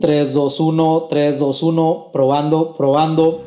3, 0.00 0.34
2, 0.34 0.60
1, 0.60 1.06
3, 1.08 1.38
2, 1.38 1.62
1, 1.62 2.10
probando, 2.12 2.74
probando. 2.74 3.42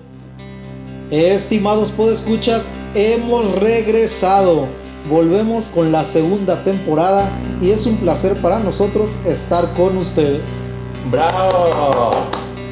Estimados 1.11 1.91
podescuchas, 1.91 2.63
hemos 2.95 3.51
regresado. 3.59 4.65
Volvemos 5.09 5.67
con 5.67 5.91
la 5.91 6.05
segunda 6.05 6.63
temporada 6.63 7.29
y 7.61 7.71
es 7.71 7.85
un 7.85 7.97
placer 7.97 8.37
para 8.37 8.59
nosotros 8.59 9.15
estar 9.25 9.73
con 9.73 9.97
ustedes. 9.97 10.67
¡Bravo! 11.11 12.11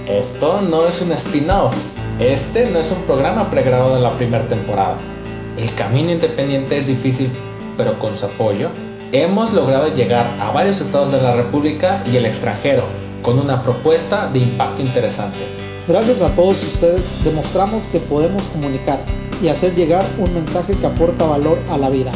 Esto 0.07 0.61
no 0.61 0.87
es 0.87 1.01
un 1.01 1.11
spin-off. 1.11 1.75
Este 2.19 2.69
no 2.69 2.79
es 2.79 2.89
un 2.91 3.01
programa 3.03 3.49
pregrabado 3.49 3.95
de 3.95 4.01
la 4.01 4.11
primera 4.11 4.47
temporada. 4.47 4.97
El 5.57 5.69
camino 5.73 6.11
independiente 6.11 6.77
es 6.77 6.87
difícil, 6.87 7.29
pero 7.75 7.99
con 7.99 8.15
su 8.15 8.25
apoyo 8.25 8.69
hemos 9.11 9.53
logrado 9.53 9.93
llegar 9.93 10.37
a 10.39 10.51
varios 10.51 10.79
estados 10.79 11.11
de 11.11 11.21
la 11.21 11.35
República 11.35 12.03
y 12.09 12.15
el 12.15 12.25
extranjero 12.25 13.04
con 13.25 13.39
una 13.39 13.63
propuesta 13.63 14.29
de 14.31 14.37
impacto 14.37 14.83
interesante. 14.83 15.39
Gracias 15.87 16.21
a 16.21 16.35
todos 16.35 16.63
ustedes 16.63 17.09
demostramos 17.23 17.87
que 17.87 17.99
podemos 17.99 18.45
comunicar 18.47 18.99
y 19.41 19.47
hacer 19.47 19.73
llegar 19.73 20.05
un 20.19 20.31
mensaje 20.35 20.73
que 20.73 20.85
aporta 20.85 21.25
valor 21.25 21.57
a 21.71 21.77
la 21.79 21.89
vida. 21.89 22.11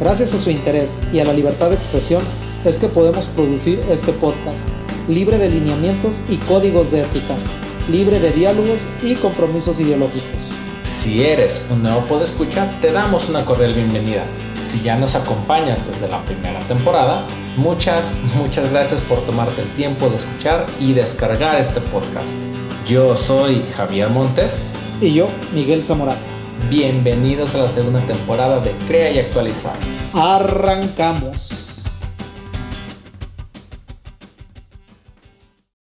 Gracias 0.00 0.34
a 0.34 0.38
su 0.38 0.50
interés 0.50 0.98
y 1.12 1.20
a 1.20 1.24
la 1.24 1.32
libertad 1.32 1.70
de 1.70 1.76
expresión 1.76 2.22
es 2.64 2.78
que 2.78 2.88
podemos 2.88 3.26
producir 3.26 3.80
este 3.88 4.12
podcast, 4.12 4.66
libre 5.08 5.38
de 5.38 5.50
lineamientos 5.50 6.20
y 6.28 6.36
códigos 6.38 6.90
de 6.90 7.02
ética, 7.02 7.36
libre 7.88 8.18
de 8.18 8.32
diálogos 8.32 8.80
y 9.04 9.14
compromisos 9.14 9.78
ideológicos. 9.78 10.50
Si 10.82 11.22
eres 11.22 11.62
un 11.70 11.82
nuevo 11.84 12.04
podescucha, 12.06 12.76
te 12.80 12.90
damos 12.90 13.28
una 13.28 13.44
cordial 13.44 13.72
bienvenida 13.72 14.24
si 14.70 14.80
ya 14.82 14.96
nos 14.96 15.16
acompañas 15.16 15.84
desde 15.84 16.06
la 16.06 16.24
primera 16.24 16.60
temporada, 16.60 17.26
muchas, 17.56 18.04
muchas 18.36 18.70
gracias 18.70 19.00
por 19.00 19.18
tomarte 19.26 19.62
el 19.62 19.68
tiempo 19.70 20.08
de 20.08 20.14
escuchar 20.14 20.64
y 20.78 20.92
descargar 20.92 21.58
este 21.58 21.80
podcast. 21.80 22.36
Yo 22.86 23.16
soy 23.16 23.64
Javier 23.76 24.10
Montes. 24.10 24.60
Y 25.00 25.12
yo, 25.14 25.28
Miguel 25.52 25.82
Zamora. 25.82 26.14
Bienvenidos 26.68 27.56
a 27.56 27.58
la 27.58 27.68
segunda 27.68 28.00
temporada 28.06 28.60
de 28.60 28.70
Crea 28.86 29.10
y 29.10 29.18
Actualizar. 29.18 29.74
Arrancamos. 30.12 31.82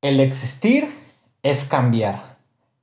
El 0.02 0.19
existir 0.19 0.93
es 1.41 1.63
cambiar. 1.63 2.36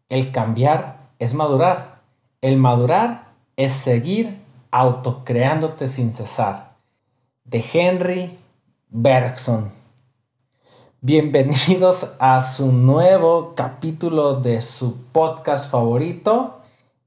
El 0.09 0.33
cambiar 0.33 1.11
es 1.19 1.35
madurar. 1.35 2.01
El 2.41 2.57
madurar 2.57 3.27
es 3.57 3.73
seguir 3.73 4.40
Autocreándote 4.73 5.89
sin 5.89 6.13
cesar, 6.13 6.77
de 7.43 7.65
Henry 7.73 8.39
Bergson. 8.89 9.73
Bienvenidos 11.01 12.09
a 12.21 12.41
su 12.41 12.71
nuevo 12.71 13.57
capítulo 13.57 14.41
de 14.41 14.63
su 14.63 15.07
podcast 15.07 15.69
favorito, 15.69 16.61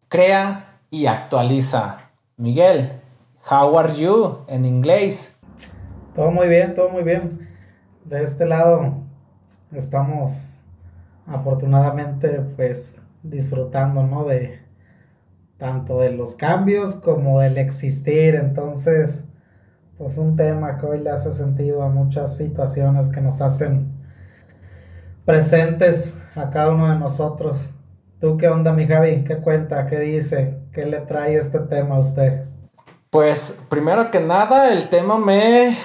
Crea 0.10 0.80
y 0.90 1.06
Actualiza. 1.06 2.10
Miguel, 2.36 3.00
how 3.50 3.80
are 3.80 3.96
you 3.96 4.40
en 4.48 4.66
inglés? 4.66 5.34
Todo 6.16 6.32
muy 6.32 6.50
bien, 6.50 6.76
todo 6.76 6.90
muy 6.90 7.04
bien. 7.04 7.48
De 8.04 8.24
este 8.24 8.46
lado 8.46 8.92
estamos 9.72 10.60
afortunadamente 11.26 12.42
pues 12.58 12.98
disfrutando, 13.24 14.04
¿no? 14.04 14.26
De, 14.26 14.63
tanto 15.64 16.02
de 16.02 16.10
los 16.10 16.36
cambios 16.36 16.96
como 16.96 17.40
del 17.40 17.58
existir. 17.58 18.36
Entonces, 18.36 19.24
pues 19.98 20.18
un 20.18 20.36
tema 20.36 20.78
que 20.78 20.86
hoy 20.86 21.00
le 21.00 21.10
hace 21.10 21.32
sentido 21.32 21.84
a 21.84 21.88
muchas 21.88 22.36
situaciones 22.36 23.08
que 23.08 23.22
nos 23.22 23.40
hacen 23.40 23.90
presentes 25.24 26.14
a 26.36 26.50
cada 26.50 26.72
uno 26.72 26.92
de 26.92 27.00
nosotros. 27.00 27.70
¿Tú 28.20 28.36
qué 28.36 28.50
onda, 28.50 28.74
mi 28.74 28.86
Javi? 28.86 29.24
¿Qué 29.24 29.38
cuenta? 29.38 29.88
¿Qué 29.88 30.00
dice? 30.00 30.60
¿Qué 30.74 30.86
le 30.86 31.00
trae 31.00 31.38
este 31.38 31.60
tema 31.60 31.96
a 31.96 32.00
usted? 32.00 32.44
Pues 33.10 33.58
primero 33.70 34.12
que 34.12 34.20
nada, 34.20 34.74
el 34.74 34.90
tema 34.90 35.18
me 35.18 35.78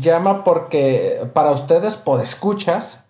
llama 0.00 0.42
porque 0.42 1.20
para 1.34 1.52
ustedes 1.52 1.96
podescuchas, 1.96 3.06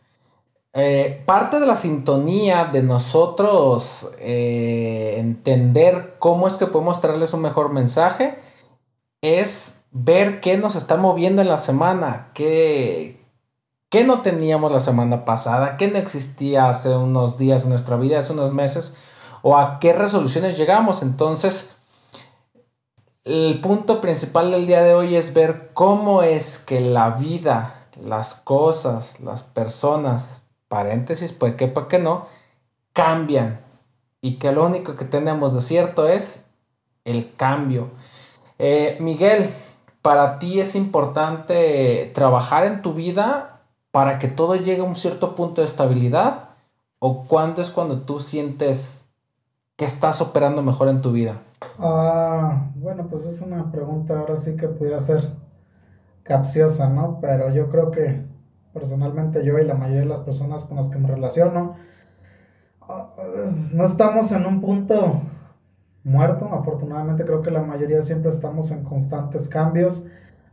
eh, 0.72 1.22
parte 1.26 1.58
de 1.58 1.66
la 1.66 1.74
sintonía 1.74 2.66
de 2.66 2.82
nosotros 2.82 4.08
eh, 4.18 5.16
entender 5.18 6.16
cómo 6.20 6.46
es 6.46 6.54
que 6.54 6.66
podemos 6.66 7.00
traerles 7.00 7.32
un 7.32 7.40
mejor 7.42 7.72
mensaje 7.72 8.38
es 9.20 9.82
ver 9.90 10.40
qué 10.40 10.56
nos 10.56 10.76
está 10.76 10.96
moviendo 10.96 11.42
en 11.42 11.48
la 11.48 11.58
semana, 11.58 12.30
qué, 12.34 13.26
qué 13.88 14.04
no 14.04 14.22
teníamos 14.22 14.70
la 14.70 14.80
semana 14.80 15.24
pasada, 15.24 15.76
qué 15.76 15.88
no 15.88 15.98
existía 15.98 16.68
hace 16.68 16.90
unos 16.90 17.36
días 17.36 17.64
en 17.64 17.70
nuestra 17.70 17.96
vida, 17.96 18.20
hace 18.20 18.32
unos 18.32 18.52
meses, 18.52 18.96
o 19.42 19.56
a 19.56 19.80
qué 19.80 19.92
resoluciones 19.92 20.56
llegamos. 20.56 21.02
Entonces, 21.02 21.68
el 23.24 23.60
punto 23.60 24.00
principal 24.00 24.52
del 24.52 24.66
día 24.66 24.82
de 24.82 24.94
hoy 24.94 25.16
es 25.16 25.34
ver 25.34 25.72
cómo 25.74 26.22
es 26.22 26.58
que 26.58 26.80
la 26.80 27.10
vida, 27.10 27.88
las 28.00 28.34
cosas, 28.34 29.18
las 29.20 29.42
personas, 29.42 30.40
paréntesis, 30.70 31.32
pues 31.32 31.56
que 31.56 31.66
para 31.66 31.88
que 31.88 31.98
no, 31.98 32.26
cambian. 32.92 33.60
Y 34.22 34.36
que 34.36 34.52
lo 34.52 34.64
único 34.64 34.96
que 34.96 35.04
tenemos 35.04 35.52
de 35.52 35.60
cierto 35.60 36.08
es 36.08 36.44
el 37.04 37.34
cambio. 37.34 37.88
Eh, 38.58 38.96
Miguel, 39.00 39.50
para 40.00 40.38
ti 40.38 40.60
es 40.60 40.76
importante 40.76 42.10
trabajar 42.14 42.64
en 42.64 42.82
tu 42.82 42.94
vida 42.94 43.62
para 43.90 44.18
que 44.18 44.28
todo 44.28 44.54
llegue 44.54 44.82
a 44.82 44.84
un 44.84 44.96
cierto 44.96 45.34
punto 45.34 45.60
de 45.60 45.66
estabilidad 45.66 46.50
o 47.00 47.24
cuándo 47.24 47.62
es 47.62 47.70
cuando 47.70 48.02
tú 48.02 48.20
sientes 48.20 49.04
que 49.76 49.86
estás 49.86 50.20
operando 50.20 50.62
mejor 50.62 50.88
en 50.88 51.00
tu 51.00 51.10
vida? 51.10 51.40
Ah, 51.78 52.68
bueno, 52.76 53.08
pues 53.08 53.24
es 53.24 53.40
una 53.40 53.72
pregunta 53.72 54.20
ahora 54.20 54.36
sí 54.36 54.56
que 54.56 54.68
pudiera 54.68 55.00
ser 55.00 55.30
capciosa, 56.22 56.88
¿no? 56.88 57.18
Pero 57.20 57.50
yo 57.50 57.70
creo 57.70 57.90
que 57.90 58.29
personalmente 58.72 59.44
yo 59.44 59.58
y 59.58 59.64
la 59.64 59.74
mayoría 59.74 60.00
de 60.00 60.06
las 60.06 60.20
personas 60.20 60.64
con 60.64 60.76
las 60.76 60.88
que 60.88 60.98
me 60.98 61.08
relaciono, 61.08 61.76
ah, 62.82 63.10
no 63.72 63.84
estamos 63.84 64.32
en 64.32 64.46
un 64.46 64.60
punto 64.60 65.22
muerto, 66.04 66.48
afortunadamente 66.52 67.24
creo 67.24 67.42
que 67.42 67.50
la 67.50 67.62
mayoría 67.62 68.02
siempre 68.02 68.30
estamos 68.30 68.70
en 68.70 68.84
constantes 68.84 69.48
cambios, 69.48 70.06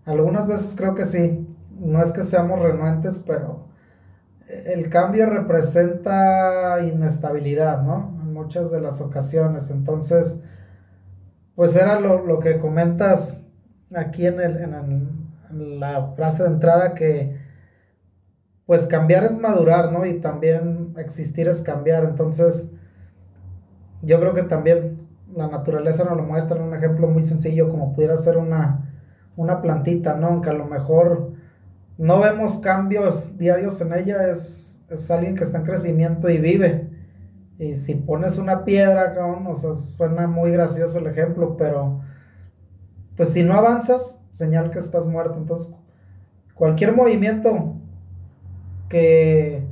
algunas 0.06 0.48
veces 0.48 0.76
creo 0.76 0.96
que 0.96 1.06
sí, 1.06 1.48
no 1.80 2.02
es 2.02 2.12
que 2.12 2.24
seamos 2.24 2.60
renuentes, 2.62 3.20
pero 3.20 3.68
el 4.48 4.90
cambio 4.90 5.30
representa 5.30 6.82
inestabilidad, 6.82 7.84
¿no? 7.84 8.18
En 8.22 8.34
muchas 8.34 8.72
de 8.72 8.80
las 8.82 9.02
ocasiones, 9.02 9.70
entonces, 9.70 10.40
pues 11.56 11.76
era 11.76 12.00
lo, 12.00 12.40
que 12.40 12.58
comentas 12.58 13.46
aquí 13.94 14.26
en, 14.26 14.40
el, 14.40 14.58
en 14.58 15.80
la 15.80 16.08
frase 16.16 16.44
de 16.44 16.50
entrada 16.50 16.94
que 16.94 17.47
pues 18.68 18.86
cambiar 18.86 19.24
es 19.24 19.38
madurar, 19.40 19.92
¿no? 19.94 20.06
Y 20.06 20.20
también 20.20 20.94
existir 20.98 21.48
es 21.48 21.62
cambiar. 21.62 22.04
Entonces, 22.04 22.70
yo 24.04 24.20
creo 24.20 24.34
que 24.34 24.44
también 24.44 25.08
la 25.34 25.48
naturaleza 25.48 26.04
nos 26.04 26.18
lo 26.18 26.24
muestra 26.24 26.58
en 26.58 26.64
un 26.64 26.76
ejemplo 26.76 27.08
muy 27.08 27.24
sencillo, 27.24 27.70
como 27.70 27.94
pudiera 27.94 28.18
ser 28.18 28.38
una, 28.38 28.94
una 29.38 29.62
plantita, 29.62 30.16
¿no? 30.16 30.28
Aunque 30.28 30.50
a 30.50 30.54
lo 30.54 30.66
mejor 30.66 31.32
no 31.98 32.20
vemos 32.20 32.58
cambios 32.58 33.38
diarios 33.38 33.80
en 33.80 33.94
ella, 33.94 34.28
es, 34.28 34.84
es 34.90 35.10
alguien 35.10 35.36
que 35.36 35.46
está 35.46 35.60
en 35.60 35.64
crecimiento 35.64 36.30
y 36.30 36.38
vive. 36.38 36.90
Y 37.60 37.76
si 37.76 37.96
pones 37.96 38.38
una 38.38 38.66
piedra, 38.66 39.14
cabrón, 39.14 39.48
o 39.48 39.56
sea, 39.56 39.72
suena 39.74 40.28
muy 40.28 40.52
gracioso 40.52 41.00
el 41.00 41.08
ejemplo, 41.08 41.56
pero 41.56 42.02
pues 43.16 43.30
si 43.30 43.44
no 43.44 43.54
avanzas, 43.54 44.22
señal 44.34 44.72
que 44.72 44.80
estás 44.80 45.06
muerto. 45.06 45.38
Entonces, 45.38 45.74
cualquier 46.54 46.94
movimiento 46.94 47.78
que 48.90 49.64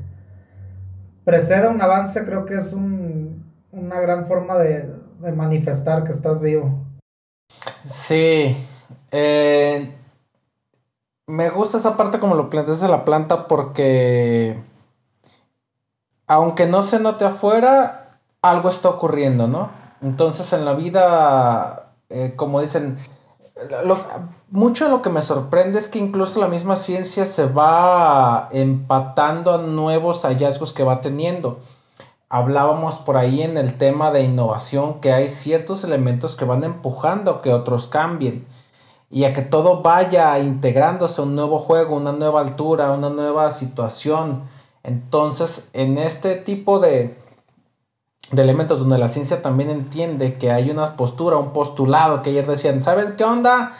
preceda 1.23 1.69
un 1.69 1.81
avance, 1.81 2.25
creo 2.25 2.45
que 2.45 2.55
es 2.55 2.73
una 2.73 3.99
gran 3.99 4.25
forma 4.25 4.55
de, 4.57 4.93
manifestar 5.35 6.03
que 6.03 6.11
estás 6.11 6.39
vivo. 6.41 6.85
Sí. 7.87 8.55
Eh, 9.11 9.95
me 11.25 11.49
gusta 11.49 11.77
esa 11.77 11.97
parte 11.97 12.19
como 12.19 12.35
lo 12.35 12.49
planteas 12.49 12.79
de 12.79 12.87
la 12.87 13.05
planta 13.05 13.47
porque 13.47 14.61
aunque 16.27 16.65
no 16.67 16.83
se 16.83 16.99
note 16.99 17.25
afuera, 17.25 18.19
algo 18.41 18.69
está 18.69 18.89
ocurriendo, 18.89 19.47
¿no? 19.47 19.69
Entonces 20.01 20.51
en 20.53 20.65
la 20.65 20.73
vida, 20.73 21.93
eh, 22.09 22.33
como 22.35 22.61
dicen, 22.61 22.97
mucho 24.49 24.85
de 24.85 24.91
lo 24.91 25.01
que 25.01 25.09
me 25.09 25.21
sorprende 25.21 25.79
es 25.79 25.87
que 25.87 25.99
incluso 25.99 26.41
la 26.41 26.47
misma 26.47 26.75
ciencia 26.75 27.25
se 27.25 27.45
va 27.45 28.49
empatando 28.51 29.53
a 29.53 29.57
nuevos 29.59 30.23
hallazgos 30.23 30.73
que 30.73 30.83
va 30.83 31.01
teniendo. 31.01 31.59
Hablábamos 32.27 32.97
por 32.97 33.17
ahí 33.17 33.41
en 33.41 33.57
el 33.57 33.77
tema 33.77 34.11
de 34.11 34.23
innovación 34.23 34.99
que 34.99 35.13
hay 35.13 35.29
ciertos 35.29 35.83
elementos 35.83 36.35
que 36.35 36.43
van 36.43 36.63
empujando 36.63 37.31
a 37.31 37.41
que 37.41 37.53
otros 37.53 37.87
cambien 37.87 38.45
y 39.09 39.23
a 39.23 39.31
que 39.31 39.41
todo 39.41 39.81
vaya 39.81 40.37
integrándose 40.39 41.21
a 41.21 41.23
un 41.23 41.35
nuevo 41.35 41.59
juego, 41.59 41.95
una 41.95 42.11
nueva 42.11 42.41
altura, 42.41 42.91
una 42.91 43.09
nueva 43.09 43.51
situación. 43.51 44.43
Entonces, 44.83 45.67
en 45.73 45.97
este 45.97 46.35
tipo 46.35 46.79
de, 46.79 47.17
de 48.31 48.41
elementos 48.41 48.79
donde 48.79 48.97
la 48.97 49.07
ciencia 49.07 49.41
también 49.41 49.69
entiende 49.69 50.37
que 50.37 50.51
hay 50.51 50.71
una 50.71 50.95
postura, 50.95 51.37
un 51.37 51.53
postulado, 51.53 52.21
que 52.21 52.31
ayer 52.31 52.47
decían, 52.47 52.81
¿sabes 52.81 53.11
qué 53.11 53.23
onda? 53.23 53.73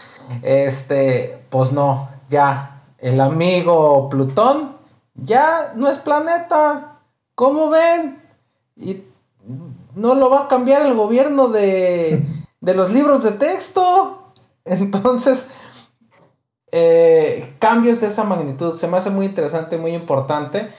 Este, 0.43 1.39
pues 1.49 1.71
no, 1.71 2.09
ya, 2.29 2.83
el 2.99 3.19
amigo 3.21 4.09
Plutón 4.09 4.75
ya 5.15 5.73
no 5.75 5.89
es 5.89 5.97
planeta, 5.97 6.99
¿cómo 7.33 7.69
ven? 7.69 8.21
Y 8.75 9.03
no 9.95 10.15
lo 10.15 10.29
va 10.29 10.41
a 10.41 10.47
cambiar 10.47 10.85
el 10.85 10.93
gobierno 10.95 11.47
de, 11.47 12.25
de 12.61 12.73
los 12.73 12.91
libros 12.91 13.23
de 13.23 13.31
texto. 13.31 14.31
Entonces, 14.65 15.45
eh, 16.71 17.55
cambios 17.59 18.01
de 18.01 18.07
esa 18.07 18.23
magnitud 18.23 18.73
se 18.73 18.87
me 18.87 18.97
hace 18.97 19.09
muy 19.09 19.25
interesante, 19.25 19.77
muy 19.77 19.93
importante, 19.93 20.69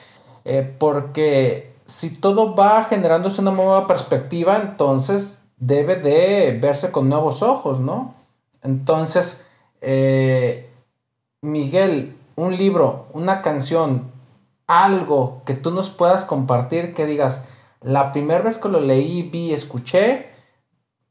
eh, 0.45 0.75
porque 0.77 1.73
si 1.87 2.09
todo 2.09 2.53
va 2.53 2.83
generándose 2.83 3.41
una 3.41 3.51
nueva 3.51 3.87
perspectiva, 3.87 4.57
entonces 4.57 5.41
debe 5.57 5.95
de 5.95 6.57
verse 6.61 6.91
con 6.91 7.09
nuevos 7.09 7.41
ojos, 7.41 7.79
¿no? 7.79 8.13
Entonces, 8.61 9.41
eh, 9.81 10.69
Miguel, 11.41 12.15
un 12.35 12.55
libro, 12.55 13.07
una 13.13 13.41
canción, 13.41 14.11
algo 14.67 15.41
que 15.45 15.53
tú 15.53 15.71
nos 15.71 15.89
puedas 15.89 16.25
compartir, 16.25 16.93
que 16.93 17.05
digas, 17.05 17.43
la 17.81 18.11
primera 18.11 18.41
vez 18.43 18.57
que 18.57 18.67
lo 18.67 18.81
leí, 18.81 19.23
vi, 19.23 19.53
escuché, 19.53 20.29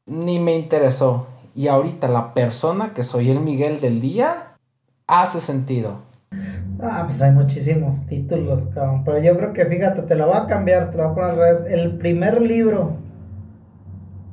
ni 0.05 0.37
me 0.37 0.53
interesó. 0.53 1.27
Y 1.55 1.69
ahorita 1.69 2.07
la 2.07 2.35
persona 2.35 2.93
que 2.93 3.01
soy 3.01 3.31
el 3.31 3.39
Miguel 3.39 3.81
del 3.81 3.99
día, 3.99 4.57
hace 5.07 5.39
sentido. 5.39 6.06
Ah, 6.79 7.03
pues 7.07 7.21
hay 7.21 7.31
muchísimos 7.31 8.05
títulos, 8.07 8.67
cabrón. 8.67 9.03
Pero 9.03 9.19
yo 9.19 9.37
creo 9.37 9.53
que, 9.53 9.65
fíjate, 9.65 10.03
te 10.03 10.15
lo 10.15 10.27
voy 10.27 10.37
a 10.37 10.47
cambiar, 10.47 10.89
te 10.91 10.97
lo 10.97 11.03
voy 11.03 11.11
a 11.11 11.15
poner 11.15 11.29
al 11.31 11.37
revés. 11.37 11.65
El 11.67 11.97
primer 11.97 12.41
libro 12.41 12.97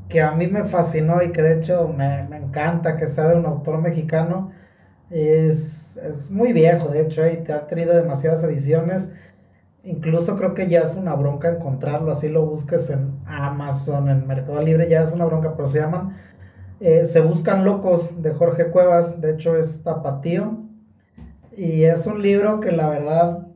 que 0.08 0.20
a 0.22 0.32
mí 0.32 0.46
me 0.46 0.64
fascinó 0.64 1.22
y 1.22 1.32
que 1.32 1.42
de 1.42 1.58
hecho 1.58 1.88
me, 1.88 2.24
me 2.28 2.36
encanta 2.38 2.96
que 2.96 3.06
sea 3.06 3.28
de 3.28 3.36
un 3.36 3.46
autor 3.46 3.80
mexicano 3.80 4.52
es, 5.10 5.98
es 5.98 6.30
muy 6.30 6.52
viejo, 6.52 6.88
de 6.90 7.02
hecho, 7.02 7.26
y 7.28 7.38
te 7.38 7.52
ha 7.52 7.66
tenido 7.68 7.94
demasiadas 7.96 8.44
ediciones. 8.44 9.10
Incluso 9.84 10.36
creo 10.38 10.54
que 10.54 10.68
ya 10.68 10.80
es 10.82 10.96
una 10.96 11.14
bronca 11.14 11.50
encontrarlo, 11.50 12.12
así 12.12 12.28
lo 12.30 12.46
busques 12.46 12.90
en 12.90 13.18
Amazon, 13.26 14.10
en 14.10 14.26
Mercado 14.26 14.62
Libre, 14.62 14.88
ya 14.90 15.02
es 15.02 15.12
una 15.12 15.26
bronca, 15.26 15.56
pero 15.56 15.68
se 15.68 15.80
llaman 15.80 16.16
eh, 16.80 17.04
Se 17.06 17.20
Buscan 17.22 17.64
Locos 17.64 18.22
de 18.22 18.32
Jorge 18.34 18.70
Cuevas, 18.70 19.20
de 19.22 19.32
hecho 19.32 19.56
es 19.56 19.82
tapatío. 19.84 20.63
Y 21.56 21.84
es 21.84 22.06
un 22.06 22.22
libro 22.22 22.60
que 22.60 22.72
la 22.72 22.88
verdad 22.88 23.46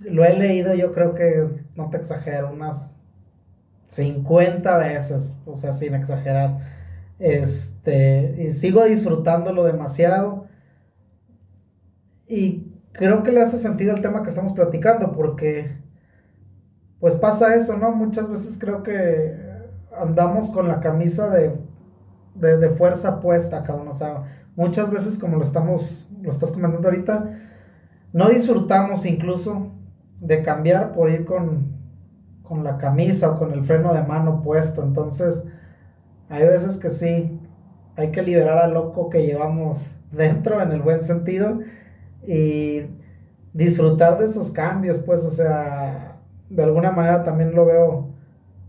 lo 0.00 0.24
he 0.24 0.38
leído, 0.38 0.74
yo 0.74 0.92
creo 0.92 1.14
que, 1.14 1.64
no 1.74 1.90
te 1.90 1.96
exagero, 1.96 2.52
unas 2.52 3.02
50 3.88 4.76
veces, 4.78 5.36
o 5.46 5.56
sea, 5.56 5.72
sin 5.72 5.94
exagerar. 5.94 6.58
Este, 7.18 8.36
y 8.38 8.50
sigo 8.50 8.84
disfrutándolo 8.84 9.64
demasiado. 9.64 10.46
Y 12.28 12.72
creo 12.92 13.22
que 13.22 13.32
le 13.32 13.40
hace 13.40 13.58
sentido 13.58 13.94
el 13.94 14.02
tema 14.02 14.22
que 14.22 14.28
estamos 14.28 14.52
platicando, 14.52 15.12
porque 15.12 15.78
pues 17.00 17.14
pasa 17.14 17.54
eso, 17.54 17.76
¿no? 17.76 17.92
Muchas 17.92 18.28
veces 18.28 18.58
creo 18.58 18.82
que 18.82 19.36
andamos 19.96 20.50
con 20.50 20.68
la 20.68 20.80
camisa 20.80 21.30
de, 21.30 21.54
de, 22.34 22.70
fuerza 22.70 23.20
puesta, 23.20 23.62
cabrón. 23.62 23.88
O 23.88 23.92
sea, 23.92 24.24
muchas 24.56 24.90
veces 24.90 25.18
como 25.18 25.36
lo 25.36 25.44
estamos, 25.44 26.07
lo 26.22 26.30
estás 26.30 26.52
comentando 26.52 26.88
ahorita, 26.88 27.30
no 28.12 28.28
disfrutamos 28.28 29.06
incluso 29.06 29.72
de 30.20 30.42
cambiar 30.42 30.92
por 30.92 31.10
ir 31.10 31.24
con, 31.24 31.68
con 32.42 32.64
la 32.64 32.78
camisa 32.78 33.30
o 33.30 33.38
con 33.38 33.52
el 33.52 33.64
freno 33.64 33.92
de 33.94 34.02
mano 34.02 34.42
puesto. 34.42 34.82
Entonces, 34.82 35.44
hay 36.28 36.46
veces 36.46 36.78
que 36.78 36.88
sí, 36.88 37.38
hay 37.96 38.10
que 38.10 38.22
liberar 38.22 38.58
al 38.58 38.74
loco 38.74 39.10
que 39.10 39.24
llevamos 39.24 39.92
dentro 40.12 40.60
en 40.60 40.72
el 40.72 40.82
buen 40.82 41.02
sentido 41.02 41.60
y 42.26 42.82
disfrutar 43.52 44.18
de 44.18 44.26
esos 44.26 44.50
cambios, 44.50 44.98
pues, 44.98 45.24
o 45.24 45.30
sea, 45.30 46.16
de 46.48 46.62
alguna 46.62 46.92
manera 46.92 47.24
también 47.24 47.54
lo 47.54 47.66
veo, 47.66 48.08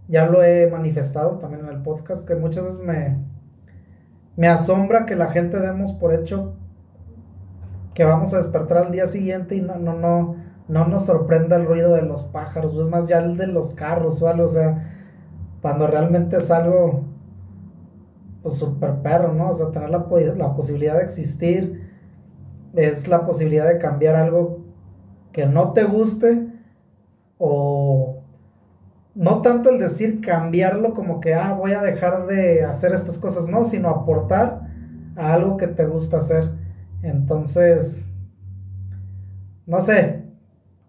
ya 0.07 0.25
lo 0.25 0.43
he 0.43 0.67
manifestado 0.69 1.37
también 1.37 1.65
en 1.65 1.69
el 1.69 1.81
podcast, 1.81 2.27
que 2.27 2.35
muchas 2.35 2.63
veces 2.65 2.81
me, 2.81 3.17
me 4.35 4.47
asombra 4.47 5.05
que 5.05 5.15
la 5.15 5.31
gente 5.31 5.59
demos 5.59 5.93
por 5.93 6.13
hecho 6.13 6.55
que 7.93 8.03
vamos 8.03 8.33
a 8.33 8.37
despertar 8.37 8.77
al 8.77 8.91
día 8.91 9.07
siguiente 9.07 9.55
y 9.55 9.61
no, 9.61 9.75
no, 9.75 9.93
no, 9.93 10.35
no 10.67 10.87
nos 10.87 11.05
sorprenda 11.05 11.55
el 11.55 11.65
ruido 11.65 11.93
de 11.93 12.03
los 12.03 12.23
pájaros, 12.23 12.75
o 12.75 12.81
es 12.81 12.89
más 12.89 13.07
ya 13.07 13.19
el 13.19 13.37
de 13.37 13.47
los 13.47 13.73
carros 13.73 14.21
o 14.21 14.27
algo, 14.27 14.45
o 14.45 14.47
sea, 14.49 14.95
cuando 15.61 15.87
realmente 15.87 16.37
es 16.37 16.51
algo 16.51 17.03
pues 18.41 18.55
super 18.55 19.01
perro, 19.01 19.33
¿no? 19.33 19.49
O 19.49 19.53
sea, 19.53 19.71
tener 19.71 19.89
la, 19.89 20.05
la 20.37 20.55
posibilidad 20.55 20.95
de 20.95 21.03
existir 21.03 21.89
es 22.73 23.07
la 23.07 23.25
posibilidad 23.25 23.67
de 23.67 23.77
cambiar 23.77 24.15
algo 24.15 24.59
que 25.31 25.45
no 25.45 25.73
te 25.73 25.83
guste 25.83 26.47
o 27.37 28.23
no 29.15 29.41
tanto 29.41 29.69
el 29.69 29.79
decir 29.79 30.21
cambiarlo 30.21 30.93
como 30.93 31.19
que, 31.19 31.33
ah, 31.33 31.53
voy 31.53 31.73
a 31.73 31.81
dejar 31.81 32.27
de 32.27 32.63
hacer 32.63 32.93
estas 32.93 33.17
cosas, 33.17 33.47
no, 33.49 33.65
sino 33.65 33.89
aportar 33.89 34.61
a 35.15 35.33
algo 35.33 35.57
que 35.57 35.67
te 35.67 35.85
gusta 35.85 36.17
hacer. 36.17 36.51
Entonces, 37.01 38.09
no 39.65 39.81
sé, 39.81 40.25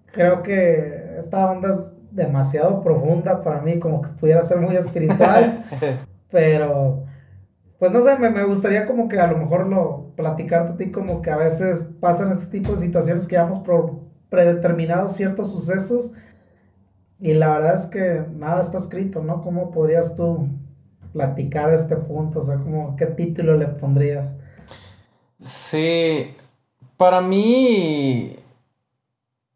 creo 0.06 0.42
que 0.42 1.16
esta 1.18 1.50
onda 1.50 1.70
es 1.70 1.84
demasiado 2.10 2.82
profunda 2.82 3.42
para 3.42 3.60
mí, 3.60 3.78
como 3.78 4.02
que 4.02 4.08
pudiera 4.10 4.42
ser 4.44 4.58
muy 4.58 4.76
espiritual, 4.76 5.64
pero 6.30 7.04
pues 7.78 7.92
no 7.92 8.02
sé, 8.02 8.18
me, 8.18 8.44
gustaría 8.44 8.86
como 8.86 9.08
que 9.08 9.18
a 9.18 9.30
lo 9.30 9.38
mejor 9.38 9.66
lo 9.66 10.12
platicarte 10.14 10.72
a 10.72 10.76
ti 10.76 10.92
como 10.92 11.22
que 11.22 11.30
a 11.30 11.36
veces 11.36 11.88
pasan 11.98 12.30
este 12.30 12.46
tipo 12.46 12.72
de 12.72 12.78
situaciones 12.78 13.26
que 13.26 13.38
por 13.64 14.00
predeterminados 14.28 15.14
ciertos 15.16 15.50
sucesos 15.50 16.12
y 17.18 17.34
la 17.34 17.50
verdad 17.50 17.74
es 17.74 17.86
que 17.86 18.24
nada 18.34 18.60
está 18.60 18.78
escrito, 18.78 19.22
¿no? 19.22 19.42
¿Cómo 19.42 19.70
podrías 19.70 20.14
tú 20.14 20.48
platicar 21.12 21.72
este 21.72 21.96
punto? 21.96 22.38
O 22.38 22.42
sea, 22.42 22.56
como, 22.56 22.96
¿qué 22.96 23.06
título 23.06 23.56
le 23.56 23.66
pondrías? 23.66 24.36
Sí, 25.42 26.34
para 26.96 27.20
mí 27.22 28.36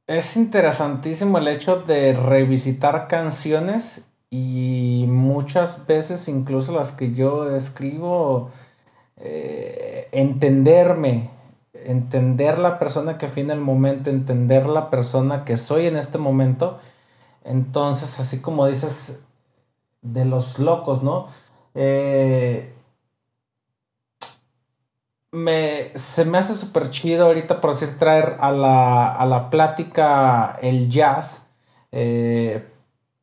es 0.07 0.37
interesantísimo 0.37 1.39
el 1.39 1.49
hecho 1.49 1.77
de 1.83 2.15
revisitar 2.15 3.09
canciones 3.09 4.03
y 4.31 5.05
muchas 5.09 5.87
veces, 5.87 6.29
incluso 6.29 6.73
las 6.73 6.93
que 6.93 7.13
yo 7.15 7.55
escribo, 7.55 8.51
eh, 9.17 10.09
entenderme, 10.13 11.31
entender 11.75 12.59
la 12.59 12.79
persona 12.79 13.19
que 13.19 13.29
fui 13.29 13.43
en 13.43 13.51
el 13.51 13.61
momento, 13.61 14.11
entender 14.11 14.67
la 14.67 14.91
persona 14.91 15.45
que 15.45 15.57
soy 15.57 15.87
en 15.87 15.97
este 15.97 16.19
momento. 16.19 16.79
Entonces, 17.45 18.21
así 18.21 18.41
como 18.41 18.67
dices, 18.67 19.19
de 20.03 20.25
los 20.25 20.59
locos, 20.59 21.03
¿no? 21.03 21.29
Eh, 21.75 22.74
me, 25.35 25.91
se 25.97 26.25
me 26.25 26.39
hace 26.39 26.55
súper 26.55 26.91
chido 26.91 27.27
ahorita, 27.27 27.61
por 27.61 27.73
decir, 27.73 27.97
traer 27.99 28.37
a 28.41 28.53
la, 28.53 29.09
a 29.09 29.27
la 29.27 29.51
plática 29.51 30.59
el 30.63 30.89
jazz. 30.89 31.43
Eh, 31.91 32.65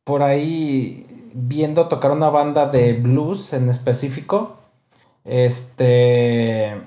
por 0.03 0.21
ahí 0.21 1.05
viendo 1.33 1.87
tocar 1.87 2.11
una 2.11 2.29
banda 2.29 2.65
de 2.67 2.93
blues 2.93 3.53
en 3.53 3.69
específico. 3.69 4.57
Este. 5.23 6.81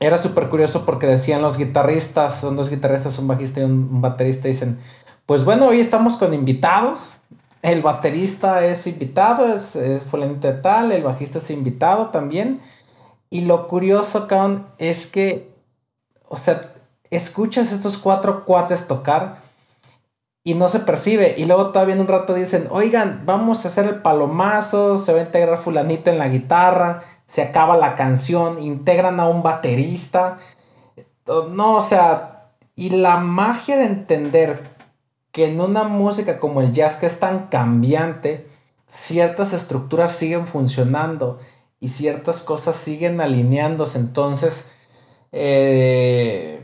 Era 0.00 0.16
súper 0.16 0.48
curioso 0.48 0.86
porque 0.86 1.06
decían 1.06 1.42
los 1.42 1.58
guitarristas, 1.58 2.40
son 2.40 2.56
dos 2.56 2.70
guitarristas, 2.70 3.18
un 3.18 3.26
bajista 3.26 3.60
y 3.60 3.64
un, 3.64 4.00
baterista, 4.00 4.46
dicen, 4.46 4.78
pues 5.26 5.44
bueno, 5.44 5.66
hoy 5.66 5.80
estamos 5.80 6.16
con 6.16 6.32
invitados. 6.32 7.16
El 7.60 7.82
baterista 7.82 8.64
es 8.64 8.86
invitado, 8.86 9.52
es, 9.52 9.74
es 9.74 10.02
tal, 10.62 10.92
el 10.92 11.02
bajista 11.02 11.38
es 11.38 11.50
invitado 11.50 12.10
también. 12.10 12.60
Y 13.30 13.42
lo 13.42 13.68
curioso, 13.68 14.26
cabrón, 14.26 14.66
es 14.78 15.06
que, 15.06 15.52
o 16.28 16.36
sea, 16.36 16.60
escuchas 17.10 17.72
estos 17.72 17.98
cuatro 17.98 18.44
cuates 18.44 18.86
tocar 18.86 19.40
y 20.44 20.54
no 20.54 20.68
se 20.68 20.80
percibe. 20.80 21.34
Y 21.36 21.44
luego 21.44 21.70
todavía 21.70 21.96
un 21.96 22.08
rato 22.08 22.32
dicen, 22.32 22.68
oigan, 22.70 23.22
vamos 23.26 23.64
a 23.64 23.68
hacer 23.68 23.86
el 23.86 24.00
palomazo, 24.00 24.96
se 24.96 25.12
va 25.12 25.18
a 25.18 25.24
integrar 25.24 25.58
fulanito 25.58 26.10
en 26.10 26.18
la 26.18 26.28
guitarra, 26.28 27.02
se 27.26 27.42
acaba 27.42 27.76
la 27.76 27.94
canción, 27.94 28.62
integran 28.62 29.20
a 29.20 29.28
un 29.28 29.42
baterista. 29.42 30.38
No, 31.26 31.76
o 31.76 31.80
sea, 31.82 32.52
y 32.76 32.90
la 32.90 33.18
magia 33.18 33.76
de 33.76 33.84
entender 33.84 34.62
que 35.32 35.46
en 35.46 35.60
una 35.60 35.84
música 35.84 36.38
como 36.38 36.62
el 36.62 36.72
jazz 36.72 36.96
que 36.96 37.04
es 37.04 37.20
tan 37.20 37.48
cambiante, 37.48 38.46
ciertas 38.86 39.52
estructuras 39.52 40.12
siguen 40.12 40.46
funcionando 40.46 41.38
y 41.80 41.88
ciertas 41.88 42.42
cosas 42.42 42.76
siguen 42.76 43.20
alineándose. 43.20 43.98
Entonces, 43.98 44.68
eh, 45.32 46.62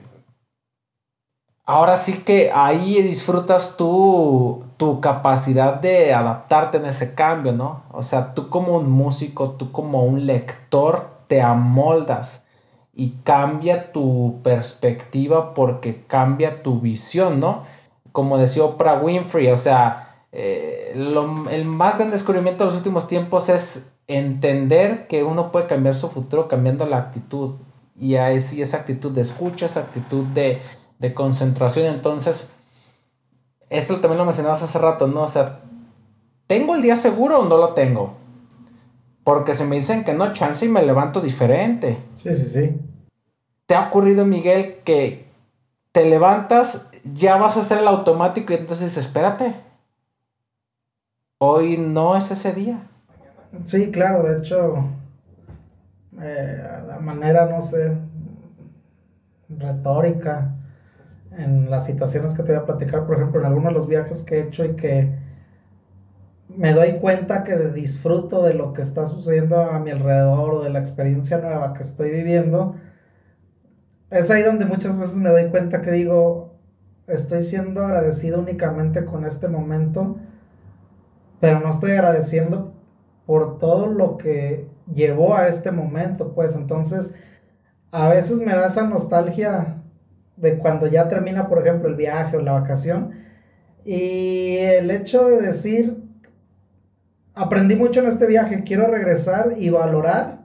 ahora 1.64 1.96
sí 1.96 2.14
que 2.24 2.50
ahí 2.52 3.02
disfrutas 3.02 3.76
tú 3.76 4.64
tu 4.76 5.00
capacidad 5.00 5.74
de 5.74 6.12
adaptarte 6.14 6.78
en 6.78 6.86
ese 6.86 7.14
cambio, 7.14 7.52
¿no? 7.52 7.84
O 7.92 8.02
sea, 8.02 8.34
tú 8.34 8.48
como 8.48 8.76
un 8.76 8.90
músico, 8.90 9.52
tú 9.52 9.72
como 9.72 10.04
un 10.04 10.26
lector, 10.26 11.14
te 11.28 11.40
amoldas 11.40 12.42
y 12.92 13.10
cambia 13.24 13.92
tu 13.92 14.40
perspectiva 14.42 15.54
porque 15.54 16.04
cambia 16.06 16.62
tu 16.62 16.80
visión, 16.80 17.40
¿no? 17.40 17.62
Como 18.12 18.38
decía 18.38 18.64
Oprah 18.64 19.00
Winfrey, 19.00 19.48
o 19.48 19.56
sea, 19.56 20.03
eh, 20.36 20.90
el 20.94 21.64
más 21.64 21.96
gran 21.96 22.10
descubrimiento 22.10 22.64
de 22.64 22.70
los 22.70 22.76
últimos 22.76 23.06
tiempos 23.06 23.48
es 23.48 23.92
entender 24.08 25.06
que 25.06 25.22
uno 25.22 25.52
puede 25.52 25.68
cambiar 25.68 25.94
su 25.94 26.08
futuro 26.08 26.48
cambiando 26.48 26.86
la 26.86 26.98
actitud. 26.98 27.54
Y 27.96 28.16
ahí 28.16 28.40
sí, 28.42 28.60
esa 28.60 28.78
actitud 28.78 29.12
de 29.12 29.22
escucha, 29.22 29.66
esa 29.66 29.80
actitud 29.80 30.24
de, 30.24 30.60
de 30.98 31.14
concentración. 31.14 31.86
Entonces, 31.86 32.48
esto 33.70 34.00
también 34.00 34.18
lo 34.18 34.24
mencionabas 34.24 34.64
hace 34.64 34.76
rato, 34.80 35.06
¿no? 35.06 35.22
O 35.22 35.28
sea, 35.28 35.60
¿tengo 36.48 36.74
el 36.74 36.82
día 36.82 36.96
seguro 36.96 37.38
o 37.38 37.44
no 37.44 37.56
lo 37.56 37.72
tengo? 37.74 38.14
Porque 39.22 39.54
se 39.54 39.64
me 39.64 39.76
dicen 39.76 40.02
que 40.02 40.14
no, 40.14 40.32
chance 40.32 40.66
y 40.66 40.68
me 40.68 40.82
levanto 40.82 41.20
diferente. 41.20 41.98
Sí, 42.20 42.34
sí, 42.34 42.46
sí. 42.46 42.76
¿Te 43.66 43.76
ha 43.76 43.86
ocurrido, 43.86 44.26
Miguel, 44.26 44.80
que 44.84 45.28
te 45.92 46.10
levantas, 46.10 46.80
ya 47.14 47.36
vas 47.36 47.56
a 47.56 47.60
hacer 47.60 47.78
el 47.78 47.86
automático 47.86 48.52
y 48.52 48.56
entonces 48.56 48.96
espérate? 48.96 49.54
Hoy 51.46 51.76
no 51.76 52.16
es 52.16 52.30
ese 52.30 52.54
día. 52.54 52.88
Sí, 53.66 53.90
claro, 53.90 54.26
de 54.26 54.38
hecho, 54.38 54.76
eh, 56.18 56.64
la 56.88 56.98
manera, 57.00 57.44
no 57.44 57.60
sé, 57.60 57.98
retórica 59.50 60.54
en 61.36 61.68
las 61.68 61.84
situaciones 61.84 62.32
que 62.32 62.42
te 62.44 62.52
voy 62.52 62.62
a 62.62 62.64
platicar, 62.64 63.06
por 63.06 63.16
ejemplo, 63.16 63.40
en 63.40 63.46
algunos 63.46 63.68
de 63.68 63.74
los 63.74 63.88
viajes 63.88 64.22
que 64.22 64.36
he 64.38 64.40
hecho 64.44 64.64
y 64.64 64.74
que 64.74 65.18
me 66.48 66.72
doy 66.72 66.92
cuenta 66.92 67.44
que 67.44 67.58
disfruto 67.58 68.42
de 68.42 68.54
lo 68.54 68.72
que 68.72 68.80
está 68.80 69.04
sucediendo 69.04 69.60
a 69.60 69.78
mi 69.80 69.90
alrededor 69.90 70.54
o 70.54 70.62
de 70.62 70.70
la 70.70 70.78
experiencia 70.78 71.36
nueva 71.36 71.74
que 71.74 71.82
estoy 71.82 72.10
viviendo, 72.10 72.76
es 74.08 74.30
ahí 74.30 74.42
donde 74.42 74.64
muchas 74.64 74.96
veces 74.96 75.16
me 75.16 75.28
doy 75.28 75.50
cuenta 75.50 75.82
que 75.82 75.90
digo, 75.90 76.54
estoy 77.06 77.42
siendo 77.42 77.84
agradecido 77.84 78.38
únicamente 78.38 79.04
con 79.04 79.26
este 79.26 79.48
momento, 79.48 80.16
pero 81.44 81.60
no 81.60 81.68
estoy 81.68 81.90
agradeciendo 81.90 82.72
por 83.26 83.58
todo 83.58 83.86
lo 83.86 84.16
que 84.16 84.66
llevó 84.94 85.36
a 85.36 85.46
este 85.46 85.70
momento, 85.70 86.32
pues 86.32 86.54
entonces 86.54 87.12
a 87.90 88.08
veces 88.08 88.38
me 88.38 88.54
da 88.54 88.68
esa 88.68 88.86
nostalgia 88.86 89.82
de 90.38 90.56
cuando 90.56 90.86
ya 90.86 91.06
termina, 91.06 91.46
por 91.46 91.58
ejemplo, 91.58 91.90
el 91.90 91.96
viaje 91.96 92.38
o 92.38 92.40
la 92.40 92.52
vacación. 92.52 93.10
Y 93.84 94.56
el 94.56 94.90
hecho 94.90 95.28
de 95.28 95.42
decir, 95.42 96.02
aprendí 97.34 97.76
mucho 97.76 98.00
en 98.00 98.06
este 98.06 98.24
viaje, 98.24 98.64
quiero 98.64 98.86
regresar 98.86 99.52
y 99.58 99.68
valorar 99.68 100.44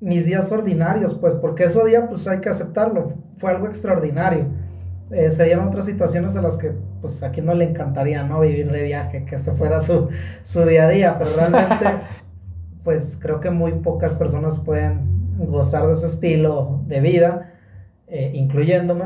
mis 0.00 0.24
días 0.24 0.50
ordinarios, 0.50 1.12
pues 1.12 1.34
porque 1.34 1.64
ese 1.64 1.84
día 1.84 2.08
pues 2.08 2.26
hay 2.26 2.40
que 2.40 2.48
aceptarlo, 2.48 3.12
fue 3.36 3.50
algo 3.50 3.66
extraordinario. 3.66 4.46
Eh, 5.10 5.30
se 5.30 5.44
dieron 5.44 5.68
otras 5.68 5.86
situaciones 5.86 6.36
a 6.36 6.42
las 6.42 6.58
que 6.58 6.72
pues 7.00 7.22
aquí 7.22 7.40
no 7.40 7.54
le 7.54 7.64
encantaría, 7.64 8.22
¿no? 8.24 8.40
Vivir 8.40 8.70
de 8.70 8.82
viaje, 8.82 9.24
que 9.24 9.38
se 9.38 9.52
fuera 9.52 9.80
su, 9.80 10.08
su 10.42 10.64
día 10.64 10.86
a 10.86 10.88
día, 10.90 11.16
pero 11.18 11.30
realmente 11.34 11.86
pues 12.84 13.18
creo 13.20 13.40
que 13.40 13.50
muy 13.50 13.72
pocas 13.72 14.14
personas 14.16 14.58
pueden 14.58 15.00
gozar 15.38 15.86
de 15.86 15.92
ese 15.94 16.06
estilo 16.06 16.82
de 16.86 17.00
vida 17.00 17.54
eh, 18.10 18.32
incluyéndome. 18.34 19.04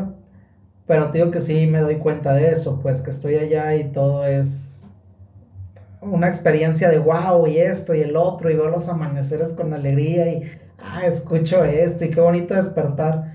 Pero 0.86 1.10
digo 1.10 1.30
que 1.30 1.40
sí 1.40 1.66
me 1.66 1.80
doy 1.80 1.96
cuenta 1.96 2.34
de 2.34 2.50
eso, 2.50 2.80
pues 2.82 3.00
que 3.02 3.10
estoy 3.10 3.36
allá 3.36 3.74
y 3.76 3.92
todo 3.92 4.24
es 4.26 4.84
una 6.00 6.26
experiencia 6.26 6.88
de 6.88 6.98
wow 6.98 7.46
y 7.46 7.58
esto 7.58 7.94
y 7.94 8.00
el 8.00 8.16
otro 8.16 8.50
y 8.50 8.56
veo 8.56 8.68
los 8.68 8.88
amaneceres 8.88 9.52
con 9.52 9.72
alegría 9.72 10.32
y 10.32 10.42
ah, 10.82 11.06
escucho 11.06 11.64
esto 11.64 12.04
y 12.04 12.10
qué 12.10 12.20
bonito 12.20 12.54
despertar. 12.54 13.31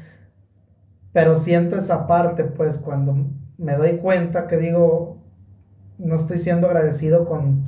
Pero 1.17 1.33
siento 1.33 1.77
esa 1.77 2.05
parte, 2.05 2.43
pues 2.43 2.77
cuando 2.77 3.15
me 3.57 3.75
doy 3.75 3.97
cuenta 3.97 4.45
que 4.45 4.55
digo, 4.55 5.17
no 5.97 6.13
estoy 6.13 6.37
siendo 6.37 6.67
agradecido 6.67 7.25
con, 7.25 7.65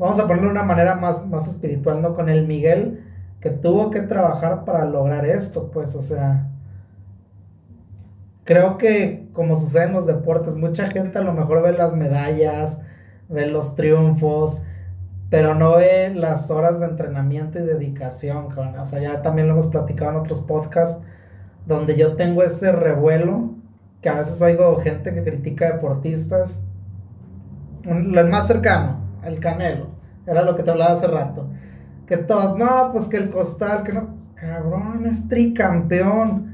vamos 0.00 0.18
a 0.18 0.26
ponerlo 0.26 0.46
de 0.46 0.50
una 0.50 0.64
manera 0.64 0.96
más, 0.96 1.24
más 1.28 1.46
espiritual, 1.46 2.02
¿no? 2.02 2.16
Con 2.16 2.28
el 2.28 2.44
Miguel 2.44 3.04
que 3.38 3.50
tuvo 3.50 3.92
que 3.92 4.00
trabajar 4.00 4.64
para 4.64 4.84
lograr 4.84 5.24
esto, 5.26 5.70
pues, 5.70 5.94
o 5.94 6.00
sea, 6.00 6.50
creo 8.42 8.78
que 8.78 9.28
como 9.32 9.54
sucede 9.54 9.84
en 9.84 9.92
los 9.92 10.08
deportes, 10.08 10.56
mucha 10.56 10.90
gente 10.90 11.18
a 11.18 11.22
lo 11.22 11.34
mejor 11.34 11.62
ve 11.62 11.70
las 11.70 11.94
medallas, 11.94 12.80
ve 13.28 13.46
los 13.46 13.76
triunfos, 13.76 14.60
pero 15.30 15.54
no 15.54 15.76
ve 15.76 16.12
las 16.16 16.50
horas 16.50 16.80
de 16.80 16.86
entrenamiento 16.86 17.60
y 17.60 17.62
dedicación, 17.62 18.48
O 18.58 18.86
sea, 18.86 19.00
ya 19.00 19.22
también 19.22 19.46
lo 19.46 19.52
hemos 19.52 19.68
platicado 19.68 20.10
en 20.10 20.16
otros 20.16 20.40
podcasts, 20.40 21.00
donde 21.66 21.96
yo 21.96 22.16
tengo 22.16 22.42
ese 22.42 22.72
revuelo, 22.72 23.54
que 24.00 24.08
a 24.08 24.14
veces 24.14 24.40
oigo 24.42 24.76
gente 24.76 25.14
que 25.14 25.22
critica 25.22 25.72
deportistas. 25.72 26.62
el 27.84 28.28
más 28.28 28.46
cercano, 28.46 29.00
el 29.24 29.38
Canelo, 29.38 29.88
era 30.26 30.44
lo 30.44 30.56
que 30.56 30.62
te 30.62 30.70
hablaba 30.70 30.92
hace 30.92 31.06
rato. 31.06 31.48
Que 32.06 32.16
todos, 32.16 32.58
no, 32.58 32.90
pues 32.92 33.06
que 33.08 33.16
el 33.16 33.30
costal, 33.30 33.84
que 33.84 33.92
no, 33.92 34.16
cabrón, 34.34 35.06
es 35.06 35.28
tricampeón 35.28 36.52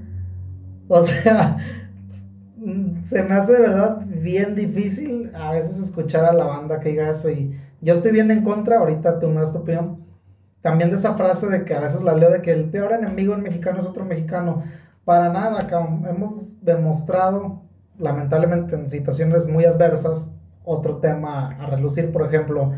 O 0.88 1.04
sea, 1.04 1.58
se 3.04 3.22
me 3.22 3.34
hace 3.34 3.52
de 3.52 3.60
verdad 3.60 4.00
bien 4.06 4.54
difícil 4.54 5.30
a 5.34 5.52
veces 5.52 5.78
escuchar 5.78 6.24
a 6.24 6.32
la 6.32 6.46
banda 6.46 6.80
que 6.80 6.88
diga 6.88 7.10
eso 7.10 7.28
y 7.28 7.54
yo 7.82 7.94
estoy 7.94 8.10
bien 8.10 8.30
en 8.30 8.42
contra, 8.42 8.78
ahorita 8.78 9.20
tú 9.20 9.28
me 9.28 9.40
das 9.40 9.54
opinión, 9.54 10.02
también 10.62 10.88
de 10.88 10.96
esa 10.96 11.14
frase 11.14 11.46
de 11.46 11.64
que 11.64 11.74
a 11.74 11.80
veces 11.80 12.02
la 12.02 12.14
leo 12.14 12.30
de 12.30 12.40
que 12.40 12.52
el 12.52 12.70
peor 12.70 12.92
enemigo 12.92 13.34
en 13.34 13.42
mexicano 13.42 13.78
es 13.78 13.84
otro 13.86 14.04
mexicano. 14.04 14.64
Para 15.08 15.30
nada. 15.30 15.66
Hemos 16.06 16.62
demostrado, 16.62 17.62
lamentablemente 17.98 18.76
en 18.76 18.86
situaciones 18.90 19.46
muy 19.46 19.64
adversas, 19.64 20.34
otro 20.66 20.98
tema 20.98 21.56
a 21.58 21.64
relucir, 21.64 22.12
por 22.12 22.26
ejemplo, 22.26 22.74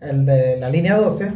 el 0.00 0.26
de 0.26 0.56
la 0.56 0.68
línea 0.68 0.96
12, 0.96 1.30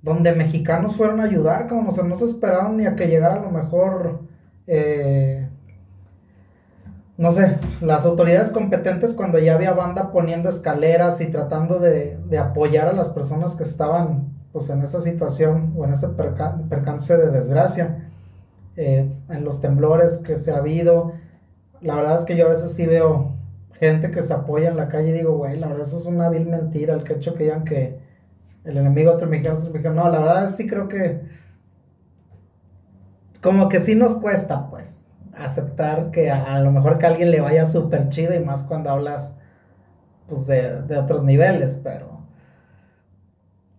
donde 0.00 0.30
mexicanos 0.30 0.94
fueron 0.94 1.18
a 1.18 1.24
ayudar, 1.24 1.66
como 1.66 1.90
no 1.90 2.14
se 2.14 2.24
esperaron 2.24 2.76
ni 2.76 2.86
a 2.86 2.94
que 2.94 3.08
llegara 3.08 3.34
a 3.34 3.40
lo 3.40 3.50
mejor 3.50 4.20
eh, 4.68 5.48
no 7.18 7.32
sé, 7.32 7.58
las 7.80 8.06
autoridades 8.06 8.52
competentes 8.52 9.12
cuando 9.12 9.40
ya 9.40 9.56
había 9.56 9.72
banda 9.72 10.12
poniendo 10.12 10.50
escaleras 10.50 11.20
y 11.20 11.26
tratando 11.26 11.80
de, 11.80 12.16
apoyar 12.38 12.86
a 12.86 12.92
las 12.92 13.08
personas 13.08 13.56
que 13.56 13.64
estaban 13.64 14.34
pues 14.52 14.70
en 14.70 14.82
esa 14.82 15.00
situación 15.00 15.74
o 15.76 15.84
en 15.84 15.94
ese 15.94 16.10
percance 16.10 17.16
de 17.16 17.30
desgracia, 17.30 18.11
eh, 18.76 19.10
en 19.28 19.44
los 19.44 19.60
temblores 19.60 20.18
que 20.18 20.36
se 20.36 20.52
ha 20.52 20.58
habido, 20.58 21.12
la 21.80 21.96
verdad 21.96 22.18
es 22.18 22.24
que 22.24 22.36
yo 22.36 22.46
a 22.46 22.50
veces 22.50 22.72
sí 22.72 22.86
veo 22.86 23.32
gente 23.72 24.10
que 24.10 24.22
se 24.22 24.32
apoya 24.32 24.68
en 24.68 24.76
la 24.76 24.88
calle 24.88 25.10
y 25.10 25.12
digo, 25.12 25.36
güey, 25.36 25.58
la 25.58 25.68
verdad 25.68 25.86
eso 25.86 25.98
es 25.98 26.06
una 26.06 26.28
vil 26.28 26.46
mentira, 26.46 26.94
el 26.94 27.04
que 27.04 27.14
hecho 27.14 27.34
que 27.34 27.44
digan 27.44 27.64
que 27.64 27.98
el 28.64 28.76
enemigo 28.76 29.12
otro 29.12 29.26
mexicano, 29.26 29.58
no, 29.92 30.08
la 30.08 30.20
verdad 30.20 30.54
sí 30.54 30.66
creo 30.68 30.88
que 30.88 31.20
como 33.42 33.68
que 33.68 33.80
sí 33.80 33.96
nos 33.96 34.14
cuesta, 34.14 34.70
pues, 34.70 35.04
aceptar 35.36 36.12
que 36.12 36.30
a, 36.30 36.60
lo 36.60 36.70
mejor 36.70 36.98
que 36.98 37.06
a 37.06 37.08
alguien 37.08 37.32
le 37.32 37.40
vaya 37.40 37.66
súper 37.66 38.08
chido 38.08 38.34
y 38.34 38.40
más 38.40 38.62
cuando 38.62 38.90
hablas, 38.90 39.34
pues, 40.28 40.46
de, 40.46 40.96
otros 40.96 41.24
niveles, 41.24 41.78
pero 41.82 42.20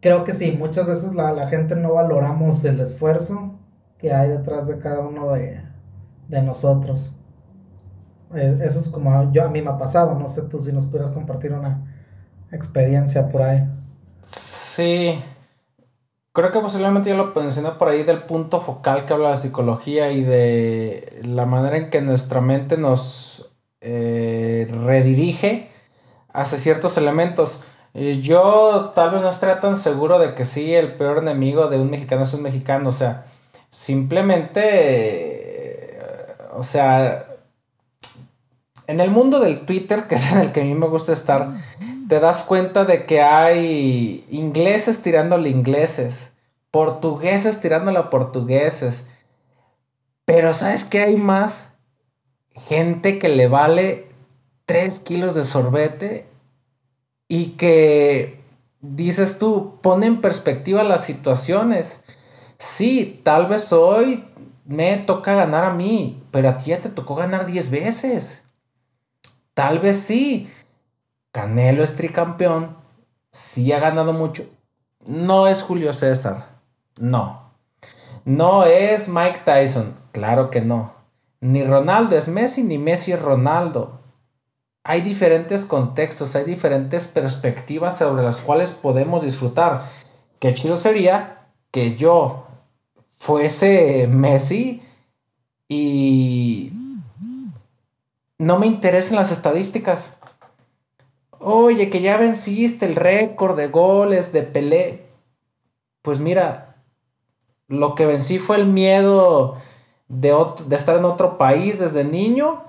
creo 0.01 0.25
que 0.25 0.33
sí, 0.33 0.51
muchas 0.51 0.85
veces 0.85 1.15
la, 1.15 1.47
gente 1.47 1.75
no 1.75 1.93
valoramos 1.93 2.63
el 2.65 2.81
esfuerzo 2.81 3.52
que 4.03 4.13
hay 4.13 4.27
detrás 4.27 4.67
de 4.67 4.79
cada 4.79 5.00
uno 5.00 5.31
de, 5.31 5.62
nosotros. 6.41 7.13
Eh, 8.36 8.57
eso 8.62 8.81
es 8.81 8.89
como 8.89 9.31
yo 9.31 9.45
a 9.45 9.48
mí 9.48 9.62
me 9.62 9.69
ha 9.69 9.77
pasado, 9.77 10.19
no 10.19 10.27
sé 10.27 10.41
tú 10.41 10.60
si 10.60 10.74
nos 10.74 10.88
pudieras 10.88 11.12
compartir 11.12 11.53
una 11.53 11.81
experiencia 12.51 13.29
por 13.29 13.43
ahí. 13.43 13.65
Sí, 14.24 15.17
Creo 16.33 16.51
que 16.51 16.60
posiblemente 16.60 17.10
ya 17.12 17.15
lo 17.15 17.31
mencioné 17.33 17.72
por 17.72 17.88
ahí 17.88 18.03
del 18.03 18.24
punto 18.24 18.60
focal 18.60 19.05
que 19.05 19.13
habla 19.13 19.29
la 19.29 19.38
psicología 19.38 20.12
y 20.12 20.24
de 20.24 21.22
la 21.24 21.45
manera 21.45 21.77
en 21.77 21.89
que 21.89 22.01
nuestra 22.01 22.41
mente 22.41 22.75
nos 22.75 23.53
eh, 23.79 24.67
redirige 24.83 25.69
hacia 26.33 26.57
ciertos 26.57 26.98
elementos. 26.98 27.60
yo 27.93 28.91
tal 28.95 29.12
vez 29.12 29.22
no 29.22 29.29
estaría 29.29 29.60
tan 29.62 29.77
seguro 29.77 30.19
de 30.19 30.33
que 30.33 30.43
sí, 30.43 30.74
el 30.74 30.95
peor 30.95 31.19
enemigo 31.19 31.67
de 31.67 31.79
un 31.79 31.89
mexicano 31.91 32.24
es 32.24 32.33
un 32.33 32.41
mexicano. 32.41 32.89
O 32.89 32.91
sea, 32.91 33.25
simplemente, 33.73 35.97
o 36.53 36.61
sea, 36.61 37.25
en 38.85 38.99
el 38.99 39.09
mundo 39.09 39.39
del 39.39 39.65
Twitter, 39.65 40.07
que 40.07 40.13
es 40.15 40.31
en 40.31 40.37
el 40.37 40.51
que 40.51 40.61
a 40.61 40.63
mí 40.63 40.75
me 40.75 40.87
gusta 40.87 41.13
estar, 41.13 41.53
te 42.07 42.19
das 42.19 42.43
cuenta 42.43 42.85
de 42.85 43.07
que 43.07 43.21
hay 43.21 44.27
ingleses 44.29 45.01
tirándole 45.01 45.49
ingleses, 45.49 46.31
portugueses 46.69 47.59
tirándole 47.59 47.97
a 47.97 48.11
portugueses. 48.11 49.05
Pero 50.25 50.53
¿sabes 50.53 50.85
qué 50.85 51.01
hay 51.01 51.15
más? 51.15 51.69
gente 52.55 53.19
que 53.19 53.29
le 53.29 53.47
vale 53.47 54.07
3 54.65 54.99
kilos 54.99 55.35
de 55.35 55.43
sorbete 55.43 56.25
y 57.27 57.51
que 57.51 58.41
dices 58.81 59.39
tú, 59.39 59.79
pone 59.81 60.05
en 60.05 60.21
perspectiva 60.21 60.83
las 60.83 61.05
situaciones. 61.05 61.99
Sí, 62.57 63.22
tal 63.24 63.48
vez 63.48 63.72
hoy 63.74 64.25
me 64.65 64.98
toca 64.98 65.36
ganar 65.36 65.63
a 65.63 65.74
mí, 65.74 66.24
pero 66.31 66.50
a 66.50 66.57
ti 66.57 66.72
ya 66.72 66.79
te 66.79 66.89
tocó 66.89 67.15
ganar 67.15 67.45
10 67.45 67.69
veces. 67.69 68.43
Tal 69.53 69.79
vez 69.79 70.01
sí. 70.01 70.50
Canelo 71.31 71.83
es 71.83 71.95
tricampeón, 71.95 72.77
sí 73.31 73.72
ha 73.72 73.79
ganado 73.79 74.13
mucho. 74.13 74.45
No 75.05 75.48
es 75.48 75.63
Julio 75.63 75.91
César, 75.93 76.60
no. 77.00 77.51
No 78.24 78.65
es 78.65 79.10
Mike 79.10 79.41
Tyson, 79.43 79.95
claro 80.12 80.51
que 80.51 80.62
no. 80.62 80.93
Ni 81.41 81.63
Ronaldo 81.63 82.15
es 82.15 82.27
Messi, 82.27 82.63
ni 82.63 82.77
Messi 82.77 83.12
es 83.12 83.22
Ronaldo. 83.22 84.00
Hay 84.83 85.01
diferentes 85.01 85.65
contextos, 85.65 86.36
hay 86.36 86.43
diferentes 86.43 87.07
perspectivas 87.07 87.98
sobre 87.98 88.24
las 88.24 88.39
cuales 88.39 88.74
podemos 88.74 89.24
disfrutar. 89.24 89.89
Qué 90.39 90.53
chido 90.53 90.77
sería 90.77 91.32
que 91.73 91.95
yo 91.95 92.45
fuese 93.17 94.07
Messi 94.07 94.83
y 95.67 96.71
no 98.37 98.59
me 98.59 98.67
interesen 98.67 99.15
las 99.15 99.31
estadísticas. 99.31 100.11
Oye, 101.39 101.89
que 101.89 102.01
ya 102.01 102.17
venciste 102.17 102.85
el 102.85 102.95
récord 102.95 103.57
de 103.57 103.69
goles 103.69 104.31
de 104.31 104.43
Pelé. 104.43 105.07
Pues 106.03 106.19
mira, 106.19 106.75
lo 107.67 107.95
que 107.95 108.05
vencí 108.05 108.37
fue 108.37 108.57
el 108.57 108.67
miedo 108.67 109.57
de, 110.07 110.31
de 110.67 110.75
estar 110.75 110.95
en 110.95 111.05
otro 111.05 111.39
país 111.39 111.79
desde 111.79 112.03
niño 112.03 112.61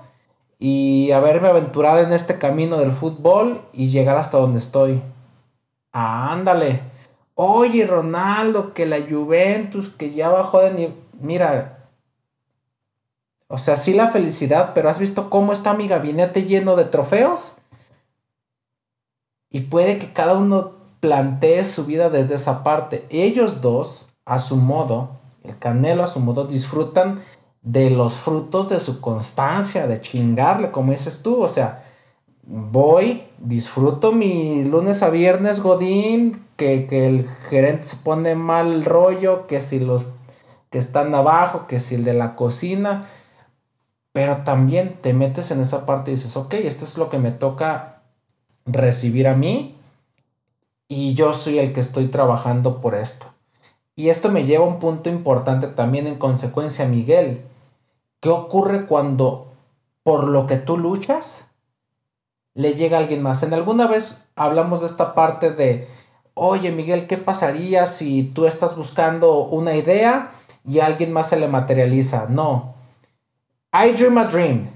y 0.57 1.11
haberme 1.11 1.49
aventurado 1.49 1.99
en 1.99 2.11
este 2.11 2.39
camino 2.39 2.77
del 2.77 2.91
fútbol 2.91 3.61
y 3.71 3.89
llegar 3.89 4.17
hasta 4.17 4.39
donde 4.39 4.57
estoy. 4.57 5.03
ándale. 5.91 6.94
Oye, 7.35 7.85
Ronaldo, 7.85 8.73
que 8.73 8.85
la 8.85 9.01
Juventus, 9.01 9.89
que 9.89 10.13
ya 10.13 10.29
bajó 10.29 10.61
de 10.61 10.71
nivel. 10.71 10.95
Mira, 11.19 11.89
o 13.47 13.57
sea, 13.57 13.77
sí 13.77 13.93
la 13.93 14.09
felicidad, 14.09 14.71
pero 14.73 14.89
¿has 14.89 14.99
visto 14.99 15.29
cómo 15.29 15.53
está 15.53 15.73
mi 15.73 15.87
gabinete 15.87 16.43
lleno 16.43 16.75
de 16.75 16.85
trofeos? 16.85 17.53
Y 19.49 19.61
puede 19.61 19.99
que 19.99 20.11
cada 20.11 20.33
uno 20.33 20.73
plantee 20.99 21.63
su 21.63 21.85
vida 21.85 22.09
desde 22.09 22.35
esa 22.35 22.63
parte. 22.63 23.05
Ellos 23.09 23.61
dos, 23.61 24.09
a 24.25 24.39
su 24.39 24.57
modo, 24.57 25.11
el 25.43 25.57
Canelo 25.59 26.03
a 26.03 26.07
su 26.07 26.19
modo, 26.19 26.45
disfrutan 26.45 27.21
de 27.61 27.89
los 27.89 28.15
frutos 28.15 28.69
de 28.69 28.79
su 28.79 29.01
constancia, 29.01 29.87
de 29.87 30.01
chingarle, 30.01 30.71
como 30.71 30.91
dices 30.91 31.21
tú. 31.21 31.41
O 31.41 31.47
sea, 31.47 31.84
voy, 32.45 33.23
disfruto 33.39 34.11
mi 34.11 34.63
lunes 34.63 35.03
a 35.03 35.09
viernes 35.09 35.61
Godín, 35.61 36.45
que, 36.57 36.87
el 36.89 37.27
gerente 37.49 37.83
se 37.83 37.97
pone 37.97 38.35
mal 38.35 38.85
rollo, 38.85 39.47
que 39.47 39.59
si 39.59 39.79
los 39.79 40.07
que 40.69 40.77
están 40.77 41.13
abajo, 41.15 41.67
que 41.67 41.79
si 41.79 41.95
el 41.95 42.03
de 42.03 42.13
la 42.13 42.35
cocina, 42.35 43.07
pero 44.11 44.37
también 44.43 44.97
te 45.01 45.13
metes 45.13 45.51
en 45.51 45.59
esa 45.59 45.85
parte 45.85 46.11
y 46.11 46.15
dices, 46.15 46.37
ok, 46.37 46.53
esto 46.55 46.83
es 46.83 46.97
lo 46.97 47.09
que 47.09 47.17
me 47.17 47.31
toca 47.31 48.01
recibir 48.65 49.27
a 49.27 49.35
mí 49.35 49.75
y 50.87 51.13
yo 51.13 51.33
soy 51.33 51.59
el 51.59 51.73
que 51.73 51.79
estoy 51.79 52.07
trabajando 52.07 52.81
por 52.81 52.95
esto. 52.95 53.25
Y 53.95 54.09
esto 54.09 54.29
me 54.29 54.45
lleva 54.45 54.65
a 54.65 54.67
un 54.67 54.79
punto 54.79 55.09
importante 55.09 55.67
también 55.67 56.07
en 56.07 56.15
consecuencia, 56.15 56.85
Miguel. 56.85 57.41
¿Qué 58.19 58.29
ocurre 58.29 58.85
cuando 58.85 59.53
por 60.03 60.27
lo 60.27 60.45
que 60.45 60.57
tú 60.57 60.77
luchas 60.77 61.47
le 62.55 62.73
llega 62.73 62.97
a 62.97 63.01
alguien 63.01 63.21
más? 63.21 63.43
En 63.43 63.53
alguna 63.53 63.85
vez 63.85 64.27
hablamos 64.35 64.79
de 64.79 64.87
esta 64.87 65.13
parte 65.13 65.51
de 65.51 65.87
oye 66.33 66.71
Miguel, 66.71 67.05
¿qué 67.05 67.17
pasaría 67.17 67.85
si 67.85 68.23
tú 68.23 68.47
estás 68.47 68.75
buscando 68.75 69.45
una 69.45 69.75
idea 69.75 70.31
y 70.65 70.79
alguien 70.79 71.13
más 71.13 71.29
se 71.29 71.37
le 71.37 71.47
materializa? 71.47 72.25
No. 72.29 72.73
I 73.71 73.91
Dream 73.91 74.17
a 74.17 74.25
Dream 74.25 74.69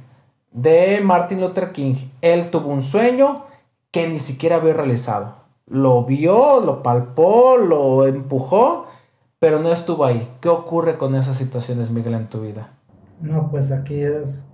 de 0.51 0.99
Martin 1.01 1.41
Luther 1.41 1.71
King. 1.71 1.95
Él 2.21 2.49
tuvo 2.51 2.69
un 2.69 2.81
sueño 2.81 3.45
que 3.91 4.07
ni 4.07 4.19
siquiera 4.19 4.57
había 4.57 4.73
realizado. 4.73 5.35
Lo 5.67 6.03
vio, 6.03 6.59
lo 6.59 6.83
palpó, 6.83 7.57
lo 7.57 8.05
empujó, 8.05 8.87
pero 9.39 9.59
no 9.59 9.71
estuvo 9.71 10.03
ahí. 10.03 10.29
¿Qué 10.41 10.49
ocurre 10.49 10.97
con 10.97 11.15
esas 11.15 11.37
situaciones, 11.37 11.91
Miguel, 11.91 12.15
en 12.15 12.27
tu 12.27 12.41
vida? 12.41 12.71
No, 13.21 13.49
pues 13.49 13.71
aquí 13.71 14.01
es 14.01 14.48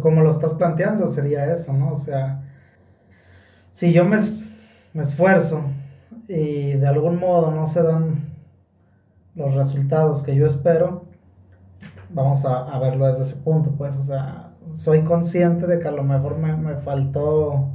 como 0.00 0.22
lo 0.22 0.30
estás 0.30 0.54
planteando, 0.54 1.06
sería 1.06 1.50
eso, 1.50 1.72
¿no? 1.72 1.92
O 1.92 1.96
sea, 1.96 2.42
si 3.72 3.92
yo 3.92 4.04
me 4.04 4.16
esfuerzo 5.00 5.62
y 6.26 6.72
de 6.72 6.86
algún 6.86 7.18
modo 7.18 7.50
no 7.50 7.66
se 7.66 7.82
dan 7.82 8.28
los 9.34 9.54
resultados 9.54 10.22
que 10.22 10.34
yo 10.34 10.46
espero, 10.46 11.04
vamos 12.10 12.44
a, 12.44 12.78
verlo 12.78 13.06
desde 13.06 13.22
ese 13.22 13.36
punto, 13.36 13.72
pues, 13.76 13.96
o 13.96 14.02
sea, 14.02 14.50
soy 14.66 15.02
consciente 15.02 15.66
de 15.66 15.78
que 15.78 15.88
a 15.88 15.92
lo 15.92 16.02
mejor 16.02 16.38
me, 16.38 16.56
me 16.56 16.76
faltó, 16.76 17.68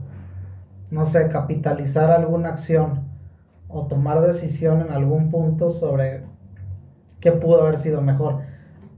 no 0.92 1.06
sé, 1.06 1.30
capitalizar 1.30 2.12
alguna 2.12 2.50
acción 2.50 3.02
o 3.68 3.88
tomar 3.88 4.22
decisión 4.22 4.82
en 4.82 4.92
algún 4.92 5.32
punto 5.32 5.70
sobre 5.70 6.24
qué 7.20 7.32
pudo 7.32 7.62
haber 7.62 7.78
sido 7.78 8.02
mejor. 8.02 8.42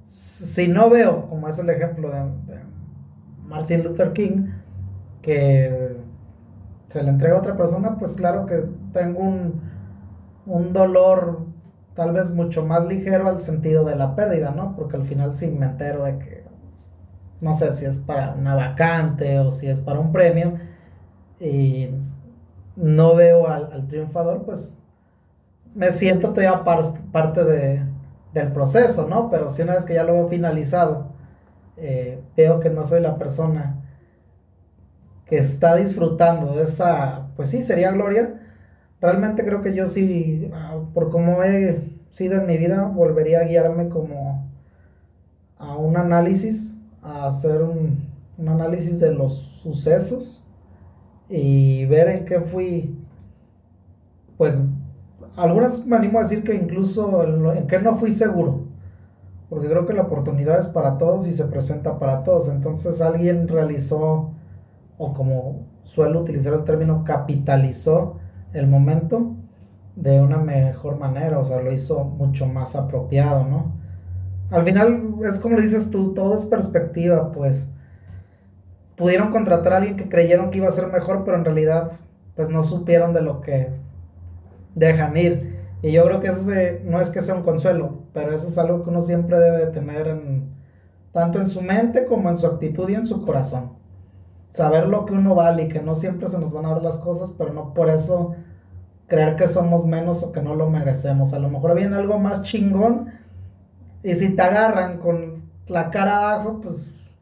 Si 0.03 0.67
no 0.67 0.89
veo, 0.89 1.29
como 1.29 1.47
es 1.47 1.57
el 1.59 1.69
ejemplo 1.69 2.09
de 2.11 2.44
Martin 3.47 3.83
Luther 3.83 4.13
King, 4.13 4.47
que 5.21 5.97
se 6.89 7.03
le 7.03 7.09
entrega 7.09 7.35
a 7.35 7.39
otra 7.39 7.57
persona, 7.57 7.97
pues 7.97 8.13
claro 8.13 8.45
que 8.45 8.63
tengo 8.93 9.19
un, 9.19 9.61
un 10.45 10.73
dolor 10.73 11.45
tal 11.95 12.11
vez 12.11 12.31
mucho 12.31 12.65
más 12.65 12.85
ligero 12.85 13.27
al 13.27 13.41
sentido 13.41 13.85
de 13.85 13.95
la 13.95 14.15
pérdida, 14.15 14.51
¿no? 14.51 14.75
Porque 14.75 14.97
al 14.97 15.03
final 15.03 15.35
sí 15.35 15.47
me 15.47 15.65
entero 15.65 16.03
de 16.03 16.19
que, 16.19 16.45
no 17.41 17.53
sé 17.53 17.71
si 17.71 17.85
es 17.85 17.97
para 17.97 18.33
una 18.33 18.55
vacante 18.55 19.39
o 19.39 19.49
si 19.49 19.67
es 19.67 19.79
para 19.79 19.99
un 19.99 20.11
premio, 20.11 20.55
y 21.39 21.89
no 22.75 23.15
veo 23.15 23.47
al, 23.47 23.87
triunfador, 23.87 24.43
pues 24.43 24.77
me 25.73 25.91
siento 25.91 26.29
todavía 26.29 26.63
parte 27.11 27.43
de, 27.43 27.81
del 28.33 28.51
proceso, 28.51 29.07
¿no? 29.07 29.29
Pero 29.29 29.49
si 29.49 29.61
una 29.61 29.73
vez 29.73 29.85
que 29.85 29.93
ya 29.93 30.03
lo 30.03 30.13
veo 30.13 30.27
finalizado, 30.27 31.14
eh, 31.77 32.21
veo 32.37 32.59
que 32.59 32.69
no 32.69 32.85
soy 32.85 33.01
la 33.01 33.17
persona 33.17 33.81
que 35.25 35.37
está 35.37 35.75
disfrutando 35.75 36.55
de 36.55 36.63
esa, 36.63 37.27
pues 37.35 37.49
sí, 37.49 37.63
sería 37.63 37.91
gloria. 37.91 38.41
Realmente 39.01 39.43
creo 39.43 39.61
que 39.61 39.73
yo 39.73 39.87
sí, 39.87 40.49
ah, 40.53 40.79
por 40.93 41.09
cómo 41.09 41.43
he 41.43 41.81
sido 42.11 42.39
en 42.39 42.47
mi 42.47 42.57
vida, 42.57 42.83
volvería 42.83 43.39
a 43.41 43.43
guiarme 43.43 43.89
como 43.89 44.49
a 45.57 45.75
un 45.77 45.97
análisis, 45.97 46.81
a 47.01 47.27
hacer 47.27 47.61
un, 47.61 48.13
análisis 48.37 48.99
de 48.99 49.13
los 49.13 49.33
sucesos 49.33 50.45
y 51.29 51.85
ver 51.85 52.09
en 52.09 52.25
qué 52.25 52.41
fui, 52.41 52.97
pues 54.37 54.61
algunas 55.35 55.85
me 55.85 55.95
animo 55.95 56.19
a 56.19 56.23
decir 56.23 56.43
que 56.43 56.53
incluso 56.53 57.23
en, 57.23 57.57
en 57.57 57.67
qué 57.67 57.79
no 57.79 57.97
fui 57.97 58.11
seguro, 58.11 58.64
porque 59.49 59.67
creo 59.67 59.85
que 59.85 59.93
la 59.93 60.03
oportunidad 60.03 60.59
es 60.59 60.67
para 60.67 60.97
todos 60.97 61.27
y 61.27 61.33
se 61.33 61.45
presenta 61.45 61.99
para 61.99 62.23
todos. 62.23 62.49
Entonces 62.49 63.01
alguien 63.01 63.47
realizó 63.47 64.31
o 64.97 65.13
como 65.13 65.67
suelo 65.83 66.21
utilizar 66.21 66.53
el 66.53 66.63
término, 66.63 67.03
capitalizó 67.03 68.17
el 68.53 68.67
momento 68.67 69.35
de 69.95 70.21
una 70.21 70.37
mejor 70.37 70.97
manera, 70.97 71.39
o 71.39 71.43
sea, 71.43 71.61
lo 71.61 71.71
hizo 71.71 72.03
mucho 72.03 72.47
más 72.47 72.75
apropiado, 72.75 73.45
¿no? 73.45 73.73
Al 74.51 74.63
final, 74.63 75.15
es 75.25 75.39
como 75.39 75.55
lo 75.55 75.61
dices 75.61 75.89
tú, 75.89 76.13
todo 76.13 76.35
es 76.35 76.45
perspectiva, 76.45 77.31
pues. 77.31 77.69
Pudieron 78.95 79.31
contratar 79.31 79.73
a 79.73 79.77
alguien 79.77 79.97
que 79.97 80.07
creyeron 80.07 80.49
que 80.49 80.59
iba 80.59 80.67
a 80.67 80.71
ser 80.71 80.87
mejor, 80.87 81.23
pero 81.25 81.37
en 81.37 81.45
realidad, 81.45 81.91
pues 82.35 82.49
no 82.49 82.63
supieron 82.63 83.13
de 83.13 83.21
lo 83.21 83.41
que 83.41 83.71
dejan 84.75 85.17
ir. 85.17 85.54
Y 85.85 85.91
yo 85.91 86.03
creo 86.03 86.19
que 86.19 86.29
ese 86.29 86.81
no 86.83 86.99
es 86.99 87.11
que 87.11 87.21
sea 87.21 87.35
un 87.35 87.43
consuelo, 87.43 87.99
pero 88.11 88.33
eso 88.33 88.47
es 88.47 88.57
algo 88.57 88.83
que 88.83 88.89
uno 88.89 89.03
siempre 89.03 89.39
debe 89.39 89.67
tener 89.67 90.07
en, 90.07 90.49
tanto 91.11 91.39
en 91.39 91.47
su 91.47 91.61
mente 91.61 92.07
como 92.07 92.27
en 92.27 92.37
su 92.37 92.47
actitud 92.47 92.89
y 92.89 92.95
en 92.95 93.05
su 93.05 93.23
corazón 93.23 93.73
saber 94.49 94.87
lo 94.87 95.05
que 95.05 95.13
uno 95.13 95.35
vale 95.35 95.63
y 95.63 95.67
que 95.67 95.83
no 95.83 95.93
siempre 95.93 96.27
se 96.27 96.39
nos 96.39 96.53
van 96.53 96.65
a 96.65 96.69
dar 96.69 96.81
las 96.81 96.97
cosas, 96.97 97.31
pero 97.37 97.53
no 97.53 97.75
por 97.75 97.91
eso 97.91 98.33
creer 99.05 99.35
que 99.35 99.47
somos 99.47 99.85
menos 99.85 100.23
o 100.23 100.31
que 100.31 100.41
no 100.41 100.55
lo 100.55 100.71
merecemos. 100.71 101.33
A 101.33 101.39
lo 101.39 101.49
mejor 101.49 101.75
viene 101.75 101.95
algo 101.95 102.17
más 102.17 102.41
chingón 102.41 103.11
y 104.01 104.15
si 104.15 104.35
te 104.35 104.41
agarran 104.41 104.97
con 104.97 105.43
la 105.67 105.91
cara 105.91 106.17
abajo, 106.17 106.61
pues 106.63 107.15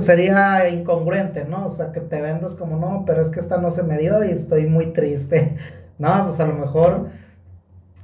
sería 0.00 0.68
incongruente, 0.68 1.44
¿no? 1.44 1.66
O 1.66 1.68
sea, 1.68 1.92
que 1.92 2.00
te 2.00 2.20
vendas 2.20 2.56
como, 2.56 2.76
no, 2.76 3.04
pero 3.06 3.20
es 3.22 3.28
que 3.28 3.38
esta 3.38 3.58
no 3.58 3.70
se 3.70 3.84
me 3.84 3.98
dio 3.98 4.24
y 4.24 4.30
estoy 4.30 4.66
muy 4.66 4.92
triste. 4.92 5.58
No, 5.98 6.24
pues 6.24 6.40
a 6.40 6.46
lo 6.46 6.54
mejor 6.54 7.10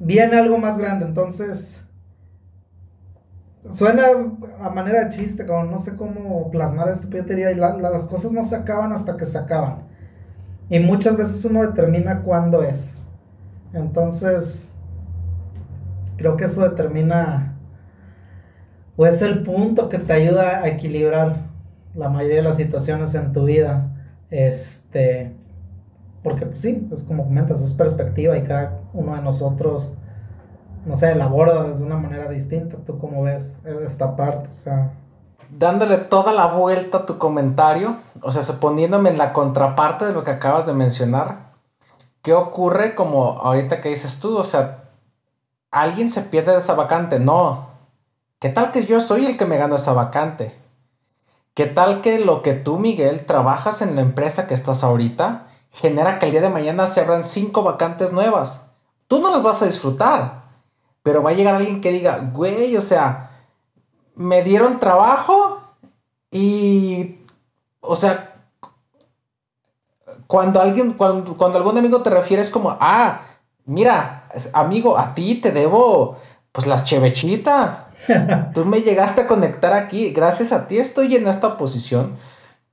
viene 0.00 0.36
algo 0.36 0.58
más 0.58 0.78
grande, 0.78 1.04
entonces 1.06 1.86
suena 3.70 4.04
a 4.60 4.70
manera 4.70 5.04
de 5.04 5.10
chiste, 5.10 5.46
como 5.46 5.64
no 5.64 5.78
sé 5.78 5.96
cómo 5.96 6.50
plasmar 6.50 6.88
esto, 6.88 7.06
pero 7.10 7.22
yo 7.22 7.26
te 7.26 7.36
diría, 7.36 7.54
las 7.54 8.06
cosas 8.06 8.32
no 8.32 8.44
se 8.44 8.56
acaban 8.56 8.92
hasta 8.92 9.16
que 9.16 9.24
se 9.24 9.38
acaban. 9.38 9.84
Y 10.68 10.78
muchas 10.80 11.16
veces 11.16 11.44
uno 11.44 11.62
determina 11.62 12.22
cuándo 12.22 12.62
es. 12.62 12.94
Entonces, 13.72 14.74
creo 16.16 16.36
que 16.36 16.44
eso 16.44 16.68
determina, 16.68 17.56
o 18.96 19.06
es 19.06 19.22
el 19.22 19.42
punto 19.42 19.88
que 19.88 19.98
te 19.98 20.12
ayuda 20.12 20.62
a 20.62 20.68
equilibrar 20.68 21.36
la 21.94 22.08
mayoría 22.08 22.36
de 22.38 22.42
las 22.42 22.56
situaciones 22.56 23.14
en 23.14 23.32
tu 23.32 23.44
vida. 23.44 23.90
Este, 24.30 25.34
porque 26.22 26.46
pues 26.46 26.60
sí, 26.60 26.88
es 26.92 27.02
como 27.02 27.24
comentas, 27.24 27.60
es 27.62 27.74
perspectiva 27.74 28.36
y 28.36 28.44
cada 28.44 28.80
uno 28.92 29.14
de 29.14 29.22
nosotros, 29.22 29.94
no 30.86 30.96
sé, 30.96 31.14
la 31.14 31.24
aborda 31.24 31.64
desde 31.64 31.84
una 31.84 31.96
manera 31.96 32.28
distinta. 32.28 32.76
¿Tú 32.86 32.98
cómo 32.98 33.22
ves 33.22 33.60
esta 33.84 34.16
parte? 34.16 34.48
O 34.48 34.52
sea... 34.52 34.92
Dándole 35.50 35.98
toda 35.98 36.32
la 36.32 36.46
vuelta 36.46 36.98
a 36.98 37.06
tu 37.06 37.18
comentario, 37.18 37.96
o 38.22 38.32
sea, 38.32 38.42
suponiéndome 38.42 39.10
en 39.10 39.18
la 39.18 39.32
contraparte 39.32 40.06
de 40.06 40.12
lo 40.12 40.24
que 40.24 40.30
acabas 40.30 40.64
de 40.64 40.72
mencionar, 40.72 41.52
¿qué 42.22 42.32
ocurre 42.32 42.94
como 42.94 43.40
ahorita 43.40 43.80
que 43.80 43.90
dices 43.90 44.18
tú? 44.18 44.38
O 44.38 44.44
sea, 44.44 44.84
alguien 45.70 46.08
se 46.08 46.22
pierde 46.22 46.52
de 46.52 46.58
esa 46.58 46.74
vacante. 46.74 47.18
No. 47.18 47.66
¿Qué 48.38 48.48
tal 48.48 48.70
que 48.70 48.86
yo 48.86 49.00
soy 49.00 49.26
el 49.26 49.36
que 49.36 49.44
me 49.44 49.58
gano 49.58 49.76
esa 49.76 49.92
vacante? 49.92 50.56
¿Qué 51.54 51.66
tal 51.66 52.00
que 52.00 52.18
lo 52.18 52.40
que 52.40 52.54
tú, 52.54 52.78
Miguel, 52.78 53.26
trabajas 53.26 53.82
en 53.82 53.94
la 53.94 54.00
empresa 54.00 54.46
que 54.46 54.54
estás 54.54 54.82
ahorita, 54.82 55.48
genera 55.72 56.18
que 56.18 56.26
el 56.26 56.32
día 56.32 56.40
de 56.40 56.48
mañana 56.48 56.86
se 56.86 57.00
abran 57.00 57.24
cinco 57.24 57.62
vacantes 57.62 58.12
nuevas? 58.12 58.60
Tú 59.08 59.20
no 59.20 59.30
las 59.30 59.42
vas 59.42 59.60
a 59.62 59.66
disfrutar, 59.66 60.44
pero 61.02 61.22
va 61.22 61.30
a 61.30 61.34
llegar 61.34 61.54
alguien 61.54 61.80
que 61.80 61.92
diga, 61.92 62.18
güey, 62.32 62.76
o 62.76 62.80
sea, 62.80 63.30
me 64.14 64.42
dieron 64.42 64.78
trabajo 64.78 65.60
y, 66.30 67.18
o 67.80 67.96
sea, 67.96 68.46
cuando 70.26 70.60
alguien, 70.60 70.94
cuando, 70.94 71.36
cuando 71.36 71.58
algún 71.58 71.76
amigo 71.76 72.02
te 72.02 72.10
refiere 72.10 72.42
es 72.42 72.50
como, 72.50 72.76
ah, 72.80 73.20
mira, 73.64 74.28
amigo, 74.52 74.98
a 74.98 75.14
ti 75.14 75.36
te 75.36 75.52
debo, 75.52 76.16
pues 76.52 76.66
las 76.66 76.84
chevechitas. 76.84 77.84
Tú 78.54 78.64
me 78.64 78.82
llegaste 78.82 79.22
a 79.22 79.26
conectar 79.26 79.72
aquí, 79.72 80.10
gracias 80.10 80.52
a 80.52 80.66
ti 80.66 80.78
estoy 80.78 81.16
en 81.16 81.28
esta 81.28 81.56
posición. 81.56 82.16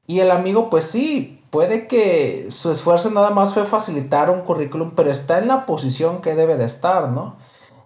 Y 0.07 0.21
el 0.21 0.31
amigo, 0.31 0.69
pues 0.69 0.85
sí, 0.85 1.38
puede 1.49 1.87
que 1.87 2.47
su 2.49 2.71
esfuerzo 2.71 3.09
nada 3.09 3.31
más 3.31 3.53
fue 3.53 3.65
facilitar 3.65 4.29
un 4.29 4.41
currículum, 4.41 4.91
pero 4.95 5.11
está 5.11 5.39
en 5.39 5.47
la 5.47 5.65
posición 5.65 6.21
que 6.21 6.35
debe 6.35 6.57
de 6.57 6.65
estar, 6.65 7.09
¿no? 7.09 7.37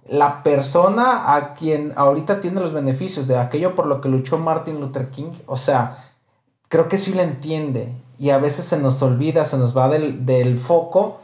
La 0.08 0.44
persona 0.44 1.36
a 1.36 1.54
quien 1.54 1.94
ahorita 1.96 2.40
tiene 2.40 2.60
los 2.60 2.74
beneficios 2.74 3.28
de 3.28 3.38
aquello 3.38 3.74
por 3.76 3.88
lo 3.88 4.02
que 4.02 4.10
luchó 4.10 4.38
Martin 4.38 4.82
Luther 4.82 5.10
King, 5.12 5.32
o 5.46 5.56
sea, 5.58 6.04
creo 6.68 6.90
que 6.90 6.98
sí 6.98 7.14
lo 7.14 7.22
entiende 7.22 7.94
y 8.18 8.32
a 8.32 8.38
veces 8.38 8.66
se 8.66 8.78
nos 8.78 9.02
olvida, 9.02 9.46
se 9.46 9.58
nos 9.58 9.76
va 9.78 9.88
del, 9.88 10.26
del 10.26 10.58
foco 10.58 11.20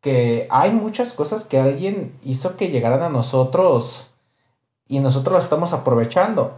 que 0.00 0.46
hay 0.50 0.70
muchas 0.70 1.12
cosas 1.12 1.44
que 1.44 1.58
alguien 1.58 2.14
hizo 2.22 2.56
que 2.56 2.68
llegaran 2.68 3.02
a 3.02 3.08
nosotros 3.08 4.08
y 4.86 5.00
nosotros 5.00 5.34
las 5.34 5.44
estamos 5.44 5.72
aprovechando. 5.72 6.56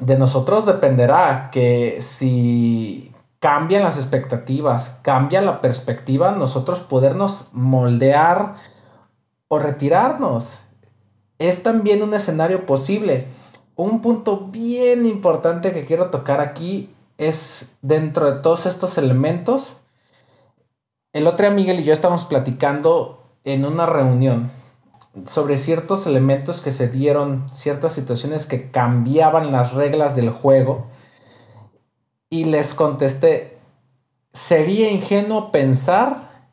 De 0.00 0.18
nosotros 0.18 0.66
dependerá 0.66 1.50
que 1.52 2.00
si 2.00 3.13
cambian 3.44 3.82
las 3.82 3.98
expectativas, 3.98 5.00
cambia 5.02 5.42
la 5.42 5.60
perspectiva, 5.60 6.32
nosotros 6.32 6.80
podernos 6.80 7.48
moldear 7.52 8.54
o 9.48 9.58
retirarnos. 9.58 10.60
Es 11.38 11.62
también 11.62 12.02
un 12.02 12.14
escenario 12.14 12.64
posible. 12.64 13.28
Un 13.76 14.00
punto 14.00 14.46
bien 14.46 15.04
importante 15.04 15.72
que 15.72 15.84
quiero 15.84 16.08
tocar 16.08 16.40
aquí 16.40 16.94
es 17.18 17.76
dentro 17.82 18.32
de 18.32 18.40
todos 18.40 18.64
estos 18.64 18.96
elementos. 18.96 19.74
El 21.12 21.26
otro 21.26 21.54
día 21.54 21.74
y 21.74 21.84
yo 21.84 21.92
estamos 21.92 22.24
platicando 22.24 23.24
en 23.44 23.66
una 23.66 23.84
reunión 23.84 24.50
sobre 25.26 25.58
ciertos 25.58 26.06
elementos 26.06 26.62
que 26.62 26.72
se 26.72 26.88
dieron, 26.88 27.44
ciertas 27.52 27.92
situaciones 27.92 28.46
que 28.46 28.70
cambiaban 28.70 29.52
las 29.52 29.74
reglas 29.74 30.16
del 30.16 30.30
juego. 30.30 30.86
Y 32.34 32.42
les 32.42 32.74
contesté, 32.74 33.58
sería 34.32 34.90
ingenuo 34.90 35.52
pensar 35.52 36.48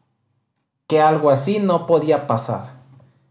que 0.85 1.01
algo 1.01 1.31
así 1.31 1.57
no 1.57 1.87
podía 1.87 2.27
pasar. 2.27 2.83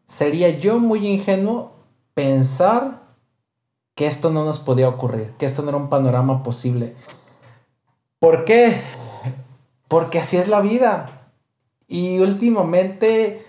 Sería 0.09 0.49
yo 0.59 0.81
muy 0.81 1.07
ingenuo 1.07 1.71
pensar 2.13 3.03
que 3.95 4.09
esto 4.09 4.31
no 4.31 4.45
nos 4.45 4.59
podía 4.59 4.89
ocurrir, 4.89 5.33
que 5.39 5.47
esto 5.47 5.63
no 5.63 5.69
era 5.69 5.79
un 5.79 5.89
panorama 5.89 6.43
posible. 6.43 6.97
¿Por 8.19 8.45
qué? 8.45 8.81
Porque 9.87 10.19
así 10.19 10.37
es 10.37 10.49
la 10.49 10.61
vida. 10.61 11.31
Y 11.87 12.19
últimamente 12.19 13.47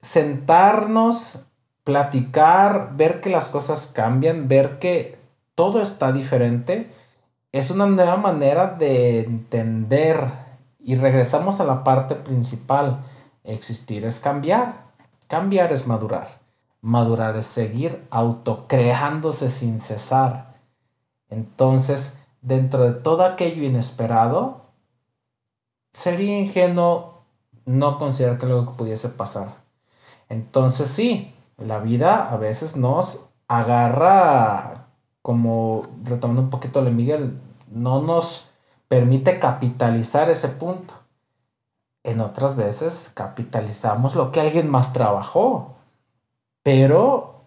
sentarnos, 0.00 1.40
platicar, 1.82 2.92
ver 2.94 3.20
que 3.20 3.28
las 3.28 3.48
cosas 3.48 3.88
cambian, 3.88 4.46
ver 4.46 4.78
que 4.78 5.18
todo 5.56 5.82
está 5.82 6.12
diferente, 6.12 6.92
es 7.58 7.70
una 7.70 7.86
nueva 7.86 8.16
manera 8.16 8.66
de 8.66 9.20
entender 9.20 10.30
y 10.78 10.94
regresamos 10.94 11.60
a 11.60 11.64
la 11.64 11.84
parte 11.84 12.14
principal. 12.14 13.04
Existir 13.44 14.04
es 14.04 14.20
cambiar, 14.20 14.84
cambiar 15.28 15.72
es 15.72 15.86
madurar, 15.86 16.38
madurar 16.80 17.36
es 17.36 17.46
seguir 17.46 18.06
autocreándose 18.10 19.48
sin 19.48 19.78
cesar. 19.78 20.54
Entonces, 21.28 22.18
dentro 22.42 22.84
de 22.84 22.92
todo 22.92 23.24
aquello 23.24 23.62
inesperado, 23.62 24.66
sería 25.92 26.38
ingenuo 26.38 27.22
no 27.64 27.98
considerar 27.98 28.38
que 28.38 28.46
algo 28.46 28.74
pudiese 28.74 29.08
pasar. 29.08 29.54
Entonces 30.28 30.88
sí, 30.88 31.34
la 31.58 31.78
vida 31.78 32.30
a 32.30 32.36
veces 32.36 32.76
nos 32.76 33.28
agarra, 33.48 34.88
como 35.22 35.86
retomando 36.04 36.42
un 36.42 36.50
poquito 36.50 36.84
de 36.84 36.90
Miguel, 36.90 37.40
no 37.68 38.02
nos 38.02 38.48
permite 38.88 39.38
capitalizar 39.38 40.30
ese 40.30 40.48
punto. 40.48 40.94
En 42.02 42.20
otras 42.20 42.56
veces 42.56 43.10
capitalizamos 43.14 44.14
lo 44.14 44.30
que 44.32 44.40
alguien 44.40 44.70
más 44.70 44.92
trabajó. 44.92 45.76
Pero 46.62 47.44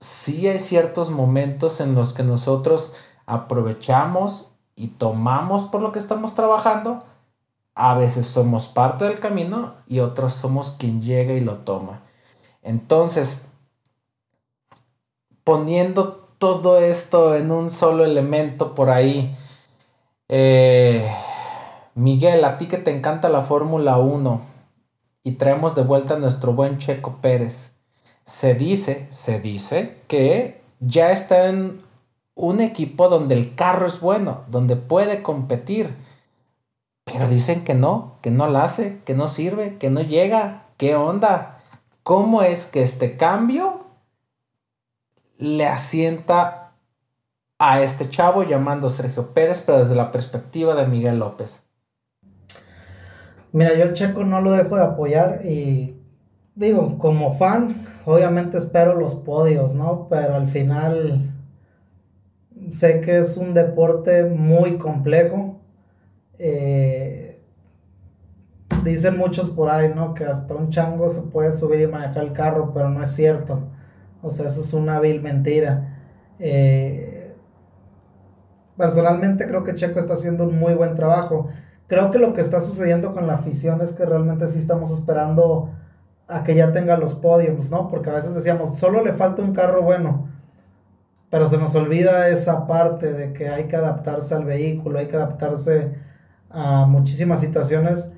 sí 0.00 0.48
hay 0.48 0.58
ciertos 0.58 1.10
momentos 1.10 1.80
en 1.80 1.94
los 1.94 2.12
que 2.12 2.22
nosotros 2.22 2.94
aprovechamos 3.26 4.52
y 4.76 4.88
tomamos 4.88 5.62
por 5.64 5.80
lo 5.80 5.92
que 5.92 5.98
estamos 5.98 6.34
trabajando 6.34 7.04
a 7.78 7.94
veces 7.94 8.26
somos 8.26 8.66
parte 8.66 9.04
del 9.04 9.20
camino 9.20 9.74
y 9.86 10.00
otros 10.00 10.34
somos 10.34 10.72
quien 10.72 11.00
llega 11.00 11.34
y 11.34 11.40
lo 11.40 11.58
toma. 11.58 12.00
Entonces, 12.60 13.38
poniendo 15.44 16.27
todo 16.38 16.78
esto 16.78 17.34
en 17.34 17.50
un 17.50 17.70
solo 17.70 18.04
elemento 18.04 18.74
por 18.74 18.90
ahí, 18.90 19.36
eh, 20.28 21.10
Miguel, 21.94 22.44
a 22.44 22.58
ti 22.58 22.66
que 22.66 22.78
te 22.78 22.90
encanta 22.96 23.28
la 23.28 23.42
Fórmula 23.42 23.98
1 23.98 24.40
y 25.24 25.32
traemos 25.32 25.74
de 25.74 25.82
vuelta 25.82 26.14
a 26.14 26.18
nuestro 26.18 26.52
buen 26.52 26.78
Checo 26.78 27.18
Pérez, 27.20 27.72
se 28.24 28.54
dice, 28.54 29.06
se 29.10 29.40
dice 29.40 30.02
que 30.06 30.60
ya 30.80 31.12
está 31.12 31.48
en 31.48 31.82
un 32.34 32.60
equipo 32.60 33.08
donde 33.08 33.34
el 33.34 33.54
carro 33.54 33.86
es 33.86 34.00
bueno, 34.00 34.44
donde 34.48 34.76
puede 34.76 35.22
competir 35.22 36.08
pero 37.12 37.28
dicen 37.28 37.64
que 37.64 37.74
no, 37.74 38.18
que 38.20 38.30
no 38.30 38.48
la 38.48 38.64
hace, 38.64 39.00
que 39.04 39.14
no 39.14 39.28
sirve, 39.28 39.78
que 39.78 39.90
no 39.90 40.02
llega. 40.02 40.66
¿Qué 40.76 40.94
onda? 40.94 41.60
¿Cómo 42.02 42.42
es 42.42 42.66
que 42.66 42.82
este 42.82 43.16
cambio 43.16 43.86
le 45.38 45.66
asienta 45.66 46.72
a 47.58 47.82
este 47.82 48.10
chavo 48.10 48.42
llamando 48.42 48.90
Sergio 48.90 49.32
Pérez, 49.32 49.62
pero 49.64 49.78
desde 49.78 49.94
la 49.94 50.12
perspectiva 50.12 50.74
de 50.74 50.86
Miguel 50.86 51.18
López? 51.18 51.62
Mira, 53.52 53.74
yo 53.74 53.84
el 53.84 53.94
Checo 53.94 54.24
no 54.24 54.40
lo 54.40 54.52
dejo 54.52 54.76
de 54.76 54.84
apoyar 54.84 55.46
y 55.46 55.96
digo, 56.54 56.98
como 56.98 57.34
fan, 57.34 57.82
obviamente 58.04 58.58
espero 58.58 58.94
los 58.94 59.14
podios, 59.14 59.74
¿no? 59.74 60.06
Pero 60.10 60.34
al 60.34 60.46
final 60.46 61.32
sé 62.72 63.00
que 63.00 63.18
es 63.18 63.36
un 63.36 63.54
deporte 63.54 64.24
muy 64.24 64.76
complejo 64.76 65.58
eh, 66.38 67.40
dicen 68.84 69.18
muchos 69.18 69.50
por 69.50 69.70
ahí, 69.70 69.92
¿no? 69.94 70.14
Que 70.14 70.24
hasta 70.24 70.54
un 70.54 70.70
chango 70.70 71.08
se 71.08 71.22
puede 71.22 71.52
subir 71.52 71.80
y 71.80 71.86
manejar 71.86 72.24
el 72.24 72.32
carro, 72.32 72.72
pero 72.72 72.88
no 72.88 73.02
es 73.02 73.10
cierto. 73.10 73.68
O 74.22 74.30
sea, 74.30 74.46
eso 74.46 74.60
es 74.60 74.72
una 74.72 75.00
vil 75.00 75.22
mentira. 75.22 75.96
Eh, 76.38 77.34
personalmente 78.76 79.46
creo 79.48 79.64
que 79.64 79.74
Checo 79.74 79.98
está 79.98 80.14
haciendo 80.14 80.44
un 80.44 80.58
muy 80.58 80.74
buen 80.74 80.94
trabajo. 80.94 81.48
Creo 81.86 82.10
que 82.10 82.18
lo 82.18 82.34
que 82.34 82.40
está 82.40 82.60
sucediendo 82.60 83.14
con 83.14 83.26
la 83.26 83.34
afición 83.34 83.80
es 83.80 83.92
que 83.92 84.04
realmente 84.06 84.46
sí 84.46 84.58
estamos 84.58 84.90
esperando 84.92 85.70
a 86.28 86.44
que 86.44 86.54
ya 86.54 86.72
tenga 86.72 86.96
los 86.98 87.14
podiums, 87.14 87.70
¿no? 87.70 87.88
Porque 87.88 88.10
a 88.10 88.14
veces 88.14 88.34
decíamos, 88.34 88.78
solo 88.78 89.02
le 89.04 89.14
falta 89.14 89.42
un 89.42 89.54
carro 89.54 89.82
bueno. 89.82 90.28
pero 91.30 91.46
se 91.48 91.58
nos 91.58 91.74
olvida 91.74 92.28
esa 92.28 92.66
parte 92.66 93.12
de 93.12 93.32
que 93.32 93.48
hay 93.48 93.68
que 93.68 93.76
adaptarse 93.76 94.34
al 94.34 94.44
vehículo, 94.44 94.98
hay 94.98 95.08
que 95.08 95.16
adaptarse 95.16 95.94
a 96.50 96.86
muchísimas 96.86 97.40
situaciones 97.40 98.12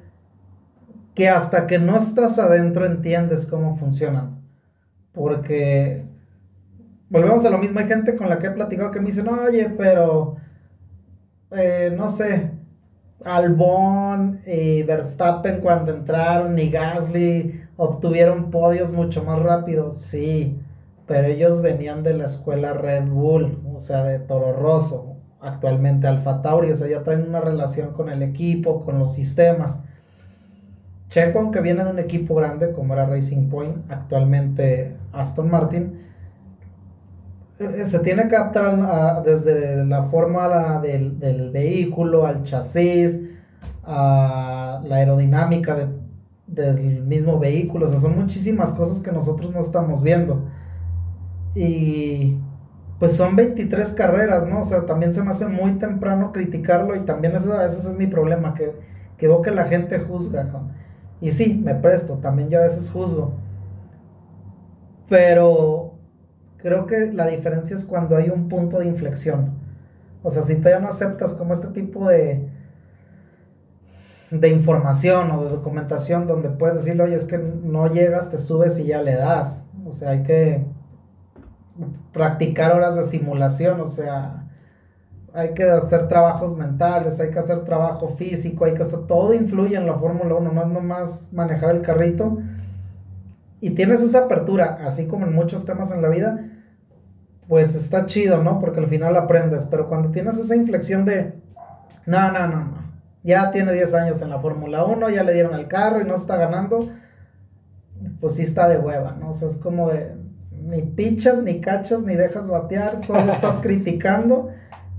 que 1.14 1.28
hasta 1.28 1.66
que 1.66 1.78
no 1.78 1.96
estás 1.96 2.38
adentro 2.38 2.86
entiendes 2.86 3.46
cómo 3.46 3.76
funcionan. 3.76 4.39
Porque 5.12 6.04
volvemos 7.08 7.44
a 7.44 7.50
lo 7.50 7.58
mismo, 7.58 7.80
hay 7.80 7.86
gente 7.88 8.16
con 8.16 8.28
la 8.28 8.38
que 8.38 8.46
he 8.46 8.50
platicado 8.50 8.90
que 8.90 9.00
me 9.00 9.06
dicen, 9.06 9.28
oye, 9.28 9.74
pero 9.76 10.36
eh, 11.50 11.92
no 11.96 12.08
sé, 12.08 12.52
Albon 13.24 14.40
y 14.46 14.82
Verstappen 14.82 15.60
cuando 15.60 15.92
entraron 15.92 16.58
y 16.58 16.70
Gasly 16.70 17.60
obtuvieron 17.76 18.50
podios 18.50 18.90
mucho 18.92 19.24
más 19.24 19.40
rápido, 19.42 19.90
sí, 19.90 20.58
pero 21.06 21.26
ellos 21.26 21.60
venían 21.60 22.02
de 22.02 22.14
la 22.14 22.26
escuela 22.26 22.72
Red 22.72 23.08
Bull, 23.08 23.58
o 23.74 23.80
sea, 23.80 24.04
de 24.04 24.20
Toro 24.20 24.52
Rosso, 24.52 25.16
actualmente 25.40 26.06
Alfa 26.06 26.42
Tauri, 26.42 26.70
o 26.70 26.76
sea, 26.76 26.88
ya 26.88 27.02
traen 27.02 27.28
una 27.28 27.40
relación 27.40 27.92
con 27.92 28.08
el 28.08 28.22
equipo, 28.22 28.84
con 28.84 28.98
los 28.98 29.12
sistemas. 29.12 29.80
Checo, 31.10 31.40
aunque 31.40 31.60
viene 31.60 31.84
de 31.84 31.90
un 31.90 31.98
equipo 31.98 32.36
grande 32.36 32.70
como 32.72 32.94
era 32.94 33.04
Racing 33.04 33.48
Point, 33.48 33.90
actualmente 33.90 34.96
Aston 35.12 35.50
Martin, 35.50 35.98
eh, 37.58 37.84
se 37.84 37.98
tiene 37.98 38.28
que 38.28 38.36
adaptar 38.36 39.22
desde 39.24 39.84
la 39.84 40.04
forma 40.04 40.80
del, 40.80 41.50
vehículo, 41.52 42.26
al 42.26 42.44
chasis, 42.44 43.20
a 43.82 44.80
la 44.84 44.96
aerodinámica 44.96 45.88
del 46.46 47.02
mismo 47.02 47.40
vehículo. 47.40 47.86
O 47.86 47.88
sea, 47.88 48.00
son 48.00 48.16
muchísimas 48.16 48.72
cosas 48.72 49.02
que 49.02 49.10
nosotros 49.10 49.52
no 49.52 49.60
estamos 49.60 50.02
viendo. 50.02 50.44
Y 51.56 52.36
pues 53.00 53.16
son 53.16 53.34
23 53.34 53.92
carreras, 53.94 54.46
¿no? 54.46 54.60
O 54.60 54.64
sea, 54.64 54.86
también 54.86 55.12
se 55.12 55.22
me 55.22 55.30
hace 55.30 55.46
muy 55.48 55.72
temprano 55.72 56.32
criticarlo 56.32 56.94
y 56.94 57.00
también 57.00 57.34
ese, 57.34 57.48
ese 57.64 57.90
es 57.90 57.96
mi 57.96 58.06
problema, 58.06 58.54
que, 58.54 58.72
que 59.18 59.28
que 59.42 59.50
la 59.50 59.64
gente 59.64 59.98
juzga. 59.98 60.48
Y 61.20 61.30
sí, 61.30 61.60
me 61.62 61.74
presto, 61.74 62.14
también 62.14 62.48
yo 62.48 62.58
a 62.58 62.62
veces 62.62 62.90
juzgo. 62.90 63.34
Pero 65.08 65.94
creo 66.58 66.86
que 66.86 67.12
la 67.12 67.26
diferencia 67.26 67.76
es 67.76 67.84
cuando 67.84 68.16
hay 68.16 68.30
un 68.30 68.48
punto 68.48 68.78
de 68.78 68.86
inflexión. 68.86 69.58
O 70.22 70.30
sea, 70.30 70.42
si 70.42 70.56
todavía 70.56 70.80
no 70.80 70.88
aceptas 70.88 71.34
como 71.34 71.54
este 71.54 71.68
tipo 71.68 72.08
de, 72.08 72.48
de 74.30 74.48
información 74.48 75.30
o 75.30 75.44
de 75.44 75.50
documentación 75.50 76.26
donde 76.26 76.50
puedes 76.50 76.76
decirle, 76.76 77.04
oye, 77.04 77.16
es 77.16 77.24
que 77.24 77.38
no 77.38 77.88
llegas, 77.88 78.30
te 78.30 78.38
subes 78.38 78.78
y 78.78 78.84
ya 78.84 79.02
le 79.02 79.14
das. 79.14 79.64
O 79.86 79.92
sea, 79.92 80.10
hay 80.10 80.22
que 80.22 80.64
practicar 82.12 82.76
horas 82.76 82.96
de 82.96 83.04
simulación, 83.04 83.80
o 83.80 83.86
sea, 83.86 84.39
hay 85.32 85.54
que 85.54 85.64
hacer 85.64 86.08
trabajos 86.08 86.56
mentales, 86.56 87.20
hay 87.20 87.30
que 87.30 87.38
hacer 87.38 87.64
trabajo 87.64 88.08
físico, 88.16 88.64
hay 88.64 88.74
que 88.74 88.82
hacer, 88.82 89.00
todo 89.06 89.32
influye 89.32 89.76
en 89.76 89.86
la 89.86 89.94
Fórmula 89.94 90.34
1, 90.34 90.52
no 90.52 90.62
es 90.62 90.68
nomás 90.68 91.32
manejar 91.32 91.74
el 91.76 91.82
carrito. 91.82 92.38
Y 93.60 93.70
tienes 93.70 94.00
esa 94.00 94.24
apertura, 94.24 94.80
así 94.84 95.06
como 95.06 95.26
en 95.26 95.34
muchos 95.34 95.64
temas 95.64 95.92
en 95.92 96.02
la 96.02 96.08
vida, 96.08 96.46
pues 97.46 97.74
está 97.74 98.06
chido, 98.06 98.42
¿no? 98.42 98.58
Porque 98.58 98.80
al 98.80 98.86
final 98.86 99.16
aprendes, 99.16 99.64
pero 99.64 99.88
cuando 99.88 100.10
tienes 100.10 100.38
esa 100.38 100.56
inflexión 100.56 101.04
de, 101.04 101.34
no, 102.06 102.32
no, 102.32 102.46
no, 102.46 102.64
no, 102.64 102.78
ya 103.22 103.50
tiene 103.50 103.72
10 103.72 103.94
años 103.94 104.22
en 104.22 104.30
la 104.30 104.38
Fórmula 104.38 104.84
1, 104.84 105.10
ya 105.10 105.22
le 105.22 105.34
dieron 105.34 105.54
el 105.54 105.68
carro 105.68 106.00
y 106.00 106.04
no 106.04 106.14
está 106.14 106.36
ganando, 106.36 106.88
pues 108.20 108.34
sí 108.34 108.42
está 108.42 108.68
de 108.68 108.78
hueva, 108.78 109.16
¿no? 109.20 109.30
O 109.30 109.34
sea, 109.34 109.48
es 109.48 109.56
como 109.56 109.90
de, 109.90 110.14
ni 110.62 110.82
pichas, 110.82 111.42
ni 111.42 111.60
cachas, 111.60 112.02
ni 112.02 112.16
dejas 112.16 112.48
batear, 112.48 113.04
solo 113.04 113.32
estás 113.32 113.56
criticando 113.62 114.50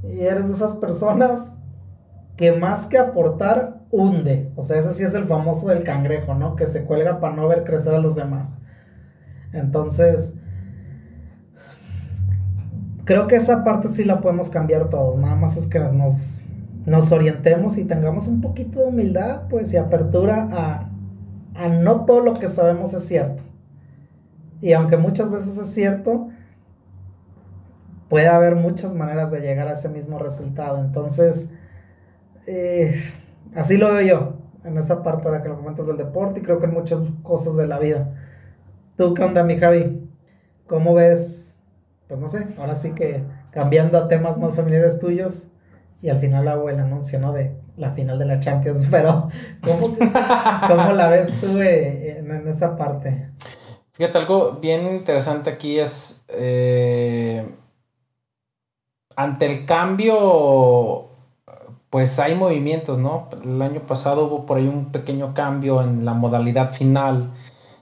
y 0.04 0.22
eres 0.22 0.48
de 0.48 0.54
esas 0.56 0.76
personas 0.76 1.58
que 2.38 2.54
más 2.54 2.88
que 2.88 2.98
aportar, 2.98 3.82
hunde. 3.92 4.52
O 4.56 4.62
sea, 4.62 4.80
ese 4.80 4.94
sí 4.94 5.04
es 5.04 5.14
el 5.14 5.26
famoso 5.26 5.68
del 5.68 5.84
cangrejo, 5.84 6.34
¿no? 6.34 6.56
Que 6.56 6.66
se 6.66 6.86
cuelga 6.86 7.20
para 7.20 7.36
no 7.36 7.48
ver 7.48 7.64
crecer 7.64 7.94
a 7.94 8.00
los 8.00 8.16
demás. 8.16 8.58
Entonces, 9.54 10.34
creo 13.06 13.28
que 13.28 13.36
esa 13.36 13.64
parte 13.64 13.90
sí 13.90 14.04
la 14.06 14.22
podemos 14.22 14.50
cambiar 14.50 14.90
todos, 14.90 15.18
nada 15.18 15.36
más 15.36 15.58
es 15.58 15.68
que 15.68 15.80
nos, 15.80 16.40
nos 16.86 17.12
orientemos 17.12 17.78
y 17.78 17.86
tengamos 17.86 18.28
un 18.28 18.42
poquito 18.42 18.80
de 18.80 18.86
humildad, 18.86 19.44
pues, 19.50 19.74
y 19.74 19.78
apertura 19.78 20.48
a, 20.52 20.90
a 21.56 21.68
no 21.68 22.06
todo 22.06 22.22
lo 22.22 22.34
que 22.34 22.48
sabemos 22.48 22.94
es 22.94 23.06
cierto. 23.06 23.44
Y 24.62 24.74
aunque 24.74 24.98
muchas 24.98 25.30
veces 25.30 25.58
es 25.58 25.74
cierto, 25.74 26.30
puede 28.12 28.28
haber 28.28 28.56
muchas 28.56 28.94
maneras 28.94 29.32
de 29.32 29.40
llegar 29.40 29.68
a 29.68 29.74
ese 29.74 29.90
mismo 29.90 30.20
resultado. 30.20 30.78
Entonces, 30.78 31.48
eh, 32.46 32.94
así 33.56 33.78
lo 33.78 33.92
veo 33.92 34.02
yo, 34.02 34.34
en 34.64 34.78
esa 34.78 35.02
parte 35.02 35.28
ahora 35.28 35.42
que 35.42 35.50
lo 35.50 35.58
comentas 35.58 35.88
del 35.88 35.98
deporte 35.98 36.42
y 36.42 36.44
creo 36.44 36.60
que 36.60 36.68
en 36.68 36.74
muchas 36.74 37.00
cosas 37.24 37.58
de 37.58 37.66
la 37.66 37.80
vida. 37.80 38.14
¿Tú 38.98 39.16
qué 39.16 39.24
onda, 39.24 39.44
mi 39.44 39.58
Javi? 39.58 40.08
¿Cómo 40.68 40.94
ves 40.94 41.52
pues 42.12 42.20
no 42.20 42.28
sé, 42.28 42.46
ahora 42.58 42.76
sí 42.76 42.92
que 42.92 43.24
cambiando 43.52 43.98
a 43.98 44.10
temas 44.10 44.38
más 44.38 44.54
familiares 44.54 45.00
tuyos 45.00 45.48
y 46.02 46.10
al 46.10 46.20
final 46.20 46.46
hago 46.50 46.70
el 46.70 46.78
anuncio, 46.78 47.20
¿no? 47.20 47.32
De 47.32 47.56
la 47.78 47.92
final 47.92 48.20
de 48.20 48.26
la 48.26 48.42
Champions, 48.42 48.86
pero 48.92 49.30
¿cómo, 49.64 50.92
la 50.92 51.08
ves 51.08 51.32
tú 51.40 51.62
eh, 51.62 52.18
en, 52.18 52.50
esa 52.50 52.76
parte? 52.76 53.30
Fíjate, 53.94 54.18
algo 54.18 54.60
bien 54.62 54.88
interesante 54.88 55.50
aquí 55.50 55.80
es, 55.80 56.26
eh, 56.28 57.48
ante 59.16 59.46
el 59.46 59.66
cambio, 59.66 61.08
pues 61.90 62.18
hay 62.20 62.36
movimientos, 62.36 62.98
¿no? 63.00 63.30
El 63.44 63.62
año 63.62 63.82
pasado 63.82 64.26
hubo 64.26 64.46
por 64.46 64.58
ahí 64.58 64.68
un 64.68 64.92
pequeño 64.92 65.34
cambio 65.34 65.82
en 65.82 66.06
la 66.06 66.14
modalidad 66.14 66.72
final. 66.72 67.32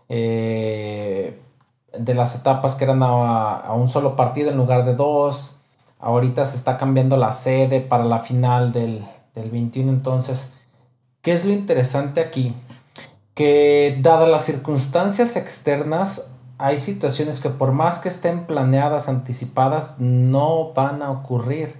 Eh, 0.09 1.39
de 1.97 2.13
las 2.13 2.35
etapas 2.35 2.75
que 2.75 2.83
eran 2.83 3.01
a, 3.03 3.73
un 3.73 3.87
solo 3.87 4.15
partido 4.15 4.51
en 4.51 4.57
lugar 4.57 4.85
de 4.85 4.95
dos. 4.95 5.55
Ahorita 5.99 6.45
se 6.45 6.55
está 6.55 6.77
cambiando 6.77 7.17
la 7.17 7.31
sede 7.31 7.81
para 7.81 8.05
la 8.05 8.19
final 8.19 8.71
del, 8.71 9.05
del 9.35 9.49
21. 9.49 9.91
Entonces, 9.91 10.47
¿qué 11.21 11.33
es 11.33 11.45
lo 11.45 11.51
interesante 11.51 12.21
aquí? 12.21 12.55
Que 13.33 13.97
dadas 14.01 14.29
las 14.29 14.45
circunstancias 14.45 15.35
externas, 15.35 16.23
hay 16.59 16.77
situaciones 16.77 17.39
que 17.39 17.49
por 17.49 17.71
más 17.71 17.99
que 17.99 18.09
estén 18.09 18.45
planeadas, 18.45 19.07
anticipadas, 19.07 19.95
no 19.97 20.73
van 20.73 21.01
a 21.01 21.09
ocurrir. 21.09 21.75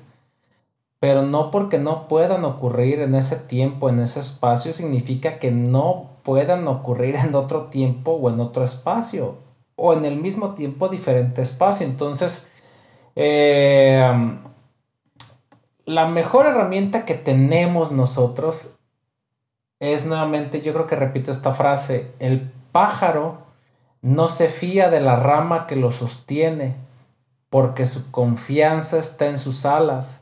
Pero 1.02 1.22
no 1.22 1.52
porque 1.52 1.78
no 1.80 2.08
puedan 2.08 2.46
ocurrir 2.46 3.02
en 3.02 3.14
ese 3.14 3.36
tiempo, 3.36 3.90
en 3.90 4.00
ese 4.00 4.22
espacio, 4.22 4.72
significa 4.72 5.38
que 5.38 5.52
no 5.52 6.12
puedan 6.24 6.68
ocurrir 6.68 7.16
en 7.16 7.36
otro 7.36 7.66
tiempo 7.66 8.12
o 8.14 8.30
en 8.30 8.40
otro 8.40 8.64
espacio 8.64 9.36
o 9.76 9.94
en 9.94 10.06
el 10.06 10.16
mismo 10.16 10.54
tiempo 10.54 10.88
diferente 10.88 11.42
espacio. 11.42 11.86
Entonces, 11.86 12.44
eh, 13.18 14.40
la 15.86 16.08
mejor 16.08 16.46
herramienta 16.46 17.04
que 17.04 17.16
tenemos 17.16 17.92
nosotros 17.92 18.72
es 19.82 20.06
nuevamente, 20.06 20.62
yo 20.62 20.74
creo 20.74 20.88
que 20.88 20.96
repito 20.96 21.32
esta 21.32 21.52
frase, 21.52 22.12
el 22.20 22.52
pájaro 22.72 23.49
no 24.02 24.30
se 24.30 24.50
fía 24.50 24.90
de 24.90 25.00
la 25.00 25.16
rama 25.16 25.68
que 25.68 25.76
lo 25.76 25.92
sostiene, 25.92 26.76
porque 27.50 27.86
su 27.86 28.12
confianza 28.12 28.98
está 28.98 29.28
en 29.28 29.38
sus 29.38 29.66
alas. 29.66 30.22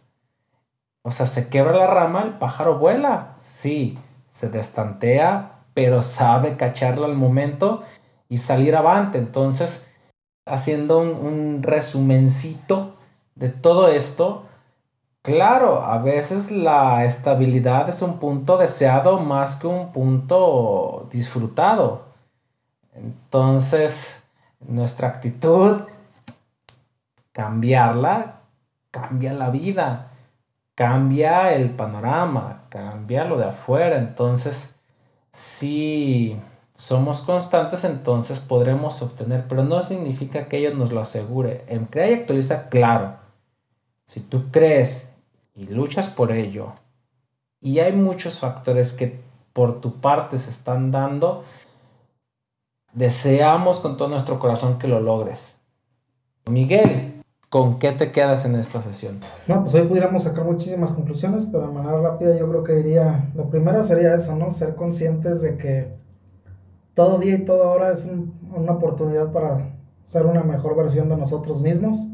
O 1.03 1.11
sea, 1.11 1.25
se 1.25 1.47
quebra 1.49 1.73
la 1.73 1.87
rama, 1.87 2.23
el 2.23 2.37
pájaro 2.37 2.79
vuela, 2.79 3.35
sí, 3.39 3.97
se 4.33 4.49
destantea, 4.49 5.63
pero 5.73 6.01
sabe 6.03 6.57
cacharla 6.57 7.05
al 7.05 7.15
momento 7.15 7.83
y 8.29 8.37
salir 8.37 8.75
avante. 8.75 9.17
Entonces, 9.17 9.81
haciendo 10.45 10.99
un, 10.99 11.61
resumencito 11.61 12.95
de 13.35 13.49
todo 13.49 13.87
esto, 13.87 14.43
claro, 15.21 15.83
a 15.83 15.99
veces 15.99 16.51
la 16.51 17.05
estabilidad 17.05 17.89
es 17.89 18.01
un 18.01 18.19
punto 18.19 18.57
deseado 18.57 19.19
más 19.19 19.55
que 19.55 19.67
un 19.67 19.91
punto 19.91 21.07
disfrutado. 21.11 22.06
Entonces, 22.97 24.23
nuestra 24.59 25.07
actitud, 25.09 25.81
cambiarla, 27.31 28.41
cambia 28.91 29.33
la 29.33 29.49
vida, 29.49 30.11
cambia 30.75 31.53
el 31.53 31.71
panorama, 31.71 32.63
cambia 32.69 33.23
lo 33.25 33.37
de 33.37 33.45
afuera. 33.45 33.97
Entonces, 33.97 34.73
sí 35.31 36.39
somos 36.73 37.21
constantes, 37.21 37.83
entonces 37.83 38.39
podremos 38.39 39.01
obtener, 39.01 39.45
pero 39.47 39.63
no 39.63 39.81
significa 39.81 40.47
que 40.47 40.57
ellos 40.57 40.75
nos 40.75 40.91
lo 40.91 41.01
asegure. 41.01 41.65
En 41.67 41.85
Crea 41.85 42.11
y 42.11 42.13
Actualiza, 42.13 42.69
claro, 42.69 43.15
si 44.05 44.19
tú 44.19 44.51
crees 44.51 45.09
y 45.55 45.65
luchas 45.65 46.07
por 46.07 46.31
ello, 46.31 46.73
y 47.59 47.79
hay 47.79 47.93
muchos 47.93 48.39
factores 48.39 48.93
que 48.93 49.19
por 49.53 49.81
tu 49.81 49.99
parte 49.99 50.37
se 50.37 50.51
están 50.51 50.91
dando, 50.91 51.43
deseamos 52.93 53.79
con 53.79 53.97
todo 53.97 54.07
nuestro 54.07 54.39
corazón 54.39 54.77
que 54.77 54.87
lo 54.87 54.99
logres. 54.99 55.53
Miguel, 56.49 57.21
¿con 57.49 57.79
qué 57.79 57.91
te 57.91 58.11
quedas 58.11 58.45
en 58.45 58.55
esta 58.55 58.81
sesión? 58.81 59.19
No, 59.47 59.61
pues 59.61 59.75
hoy 59.75 59.83
pudiéramos 59.83 60.23
sacar 60.23 60.45
muchísimas 60.45 60.91
conclusiones, 60.91 61.45
pero 61.45 61.67
de 61.67 61.73
manera 61.73 61.99
rápida 62.01 62.37
yo 62.37 62.49
creo 62.49 62.63
que 62.63 62.73
diría, 62.73 63.29
la 63.35 63.43
primera 63.45 63.83
sería 63.83 64.13
eso, 64.13 64.35
¿no? 64.35 64.49
Ser 64.49 64.75
conscientes 64.75 65.41
de 65.41 65.57
que 65.57 65.95
todo 66.93 67.19
día 67.19 67.35
y 67.35 67.45
toda 67.45 67.67
hora 67.67 67.91
es 67.91 68.09
una 68.51 68.71
oportunidad 68.71 69.31
para 69.31 69.75
ser 70.03 70.25
una 70.25 70.41
mejor 70.43 70.75
versión 70.75 71.09
de 71.09 71.17
nosotros 71.17 71.61
mismos 71.61 72.07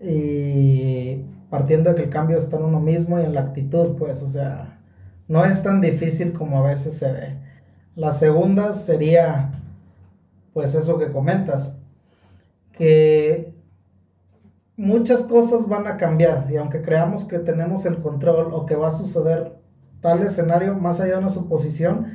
y 0.00 1.24
partiendo 1.48 1.90
de 1.90 1.96
que 1.96 2.02
el 2.02 2.10
cambio 2.10 2.36
está 2.36 2.56
en 2.56 2.64
uno 2.64 2.80
mismo 2.80 3.18
y 3.18 3.24
en 3.24 3.34
la 3.34 3.40
actitud, 3.42 3.96
pues, 3.96 4.22
o 4.22 4.28
sea, 4.28 4.80
no 5.28 5.44
es 5.44 5.62
tan 5.62 5.80
difícil 5.80 6.32
como 6.32 6.58
a 6.58 6.68
veces 6.68 6.98
se 6.98 7.12
ve. 7.12 7.38
La 7.94 8.12
segunda 8.12 8.72
sería, 8.72 9.52
pues, 10.56 10.74
eso 10.74 10.98
que 10.98 11.12
comentas, 11.12 11.76
que 12.72 13.52
muchas 14.74 15.22
cosas 15.24 15.68
van 15.68 15.86
a 15.86 15.98
cambiar 15.98 16.46
y 16.50 16.56
aunque 16.56 16.80
creamos 16.80 17.26
que 17.26 17.38
tenemos 17.38 17.84
el 17.84 18.00
control 18.00 18.54
o 18.54 18.64
que 18.64 18.74
va 18.74 18.88
a 18.88 18.90
suceder 18.90 19.52
tal 20.00 20.22
escenario, 20.22 20.72
más 20.72 20.98
allá 20.98 21.12
de 21.12 21.18
una 21.18 21.28
suposición, 21.28 22.06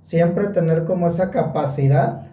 siempre 0.00 0.46
tener 0.46 0.86
como 0.86 1.06
esa 1.08 1.30
capacidad 1.30 2.28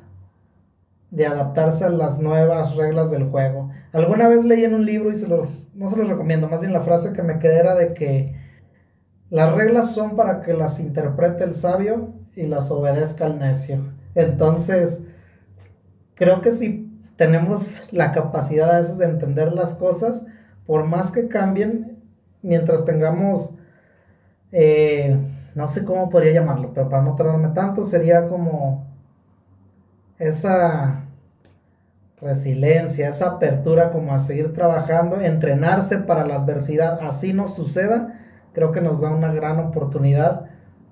de 1.10 1.26
adaptarse 1.26 1.84
a 1.84 1.90
las 1.90 2.20
nuevas 2.20 2.78
reglas 2.78 3.12
del 3.12 3.26
juego. 3.26 3.72
Alguna 3.92 4.30
vez 4.30 4.46
leí 4.46 4.64
en 4.64 4.74
un 4.74 4.86
libro 4.86 5.12
y 5.12 5.16
se 5.16 5.28
los, 5.28 5.68
no 5.74 5.90
se 5.90 5.98
los 5.98 6.08
recomiendo, 6.08 6.48
más 6.48 6.62
bien 6.62 6.72
la 6.72 6.80
frase 6.80 7.12
que 7.12 7.24
me 7.24 7.40
quedé 7.40 7.60
era 7.60 7.76
de 7.76 7.94
que 7.94 8.38
las 9.30 9.54
reglas 9.54 9.94
son 9.94 10.16
para 10.16 10.40
que 10.44 10.54
las 10.54 10.80
interprete 10.80 11.44
el 11.44 11.54
sabio 11.54 12.14
y 12.38 12.44
las 12.44 12.72
obedezca 12.72 13.28
el 13.28 13.38
necio. 13.38 13.82
Entonces, 14.16 15.02
creo 16.22 16.42
que 16.42 16.52
si 16.52 16.88
tenemos 17.16 17.92
la 17.92 18.12
capacidad 18.12 18.70
a 18.70 18.82
veces 18.82 19.00
de 19.00 19.06
entender 19.06 19.54
las 19.54 19.74
cosas, 19.74 20.24
por 20.68 20.86
más 20.86 21.12
que 21.12 21.28
cambien, 21.28 21.98
mientras 22.44 22.86
tengamos, 22.86 23.56
eh, 24.52 25.18
no 25.56 25.68
sé 25.68 25.84
cómo 25.84 26.12
podría 26.12 26.34
llamarlo, 26.34 26.76
pero 26.76 26.90
para 26.90 27.02
no 27.02 27.16
tardarme 27.16 27.48
tanto, 27.56 27.84
sería 27.84 28.28
como 28.28 28.86
esa 30.20 31.06
resiliencia, 32.22 33.10
esa 33.10 33.26
apertura 33.26 33.92
como 33.92 34.14
a 34.14 34.20
seguir 34.20 34.54
trabajando, 34.54 35.20
entrenarse 35.22 35.98
para 35.98 36.24
la 36.24 36.36
adversidad, 36.36 37.00
así 37.02 37.34
no 37.34 37.48
suceda, 37.48 38.20
creo 38.54 38.72
que 38.72 38.82
nos 38.82 39.02
da 39.02 39.10
una 39.10 39.34
gran 39.34 39.58
oportunidad 39.58 40.52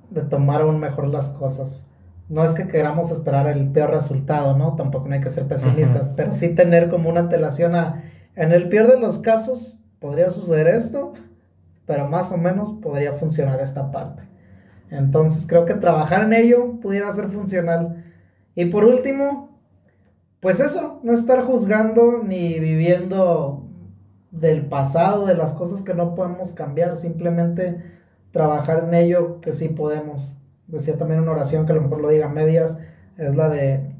de 0.09 0.21
tomar 0.23 0.61
aún 0.61 0.79
mejor 0.79 1.07
las 1.07 1.29
cosas. 1.29 1.88
No 2.29 2.43
es 2.43 2.53
que 2.53 2.67
queramos 2.67 3.11
esperar 3.11 3.47
el 3.47 3.71
peor 3.71 3.89
resultado, 3.89 4.55
¿no? 4.55 4.75
Tampoco 4.75 5.07
no 5.07 5.15
hay 5.15 5.21
que 5.21 5.31
ser 5.31 5.47
pesimistas, 5.47 6.09
pero 6.15 6.31
sí 6.31 6.49
tener 6.49 6.89
como 6.89 7.09
una 7.09 7.21
antelación 7.21 7.75
a, 7.75 8.03
en 8.35 8.51
el 8.53 8.69
peor 8.69 8.87
de 8.87 8.99
los 8.99 9.17
casos, 9.17 9.79
podría 9.99 10.29
suceder 10.29 10.67
esto, 10.67 11.13
pero 11.85 12.07
más 12.07 12.31
o 12.31 12.37
menos 12.37 12.71
podría 12.71 13.13
funcionar 13.13 13.59
esta 13.59 13.91
parte. 13.91 14.23
Entonces 14.91 15.45
creo 15.47 15.65
que 15.65 15.73
trabajar 15.73 16.23
en 16.23 16.33
ello 16.33 16.79
pudiera 16.79 17.11
ser 17.11 17.29
funcional 17.29 18.05
y 18.55 18.65
por 18.65 18.85
último, 18.85 19.57
pues 20.39 20.59
eso, 20.59 20.99
no 21.03 21.13
estar 21.13 21.43
juzgando 21.43 22.23
ni 22.23 22.59
viviendo 22.59 23.67
del 24.31 24.65
pasado, 24.65 25.25
de 25.25 25.35
las 25.35 25.53
cosas 25.53 25.81
que 25.81 25.93
no 25.93 26.15
podemos 26.15 26.53
cambiar, 26.53 26.95
simplemente 26.95 27.83
trabajar 28.31 28.85
en 28.87 28.93
ello 28.93 29.41
que 29.41 29.51
sí 29.51 29.69
podemos. 29.69 30.38
Decía 30.69 30.97
también 30.97 31.19
una 31.19 31.31
oración 31.31 31.65
que 31.65 31.73
a 31.73 31.75
lo 31.75 31.81
mejor 31.81 32.01
lo 32.01 32.09
diga 32.09 32.29
medias, 32.29 32.79
es 33.17 33.35
la 33.35 33.49
de 33.49 33.95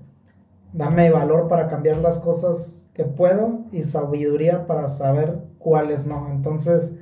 dame 0.73 1.11
valor 1.11 1.47
para 1.47 1.67
cambiar 1.67 1.97
las 1.97 2.19
cosas 2.19 2.87
que 2.93 3.03
puedo 3.03 3.65
y 3.71 3.81
sabiduría 3.81 4.67
para 4.67 4.87
saber 4.87 5.39
cuáles 5.57 6.05
no. 6.05 6.29
Entonces, 6.31 6.97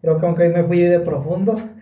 creo 0.00 0.18
que 0.18 0.26
aunque 0.26 0.44
hoy 0.44 0.50
me 0.50 0.64
fui 0.64 0.80
de 0.80 1.00
profundo, 1.00 1.56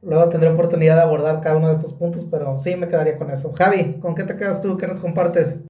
Luego 0.00 0.28
tendré 0.28 0.48
oportunidad 0.48 0.94
de 0.96 1.02
abordar 1.02 1.40
cada 1.40 1.56
uno 1.56 1.68
de 1.68 1.74
estos 1.74 1.92
puntos, 1.92 2.24
pero 2.30 2.56
sí 2.56 2.76
me 2.76 2.88
quedaría 2.88 3.18
con 3.18 3.30
eso. 3.30 3.52
Javi, 3.52 3.94
¿con 4.00 4.14
qué 4.14 4.22
te 4.22 4.36
quedas 4.36 4.62
tú? 4.62 4.76
¿Qué 4.76 4.86
nos 4.86 5.00
compartes? 5.00 5.60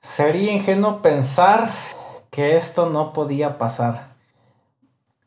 Sería 0.00 0.52
ingenuo 0.52 1.02
pensar 1.02 1.70
que 2.30 2.56
esto 2.56 2.88
no 2.88 3.12
podía 3.12 3.58
pasar. 3.58 4.12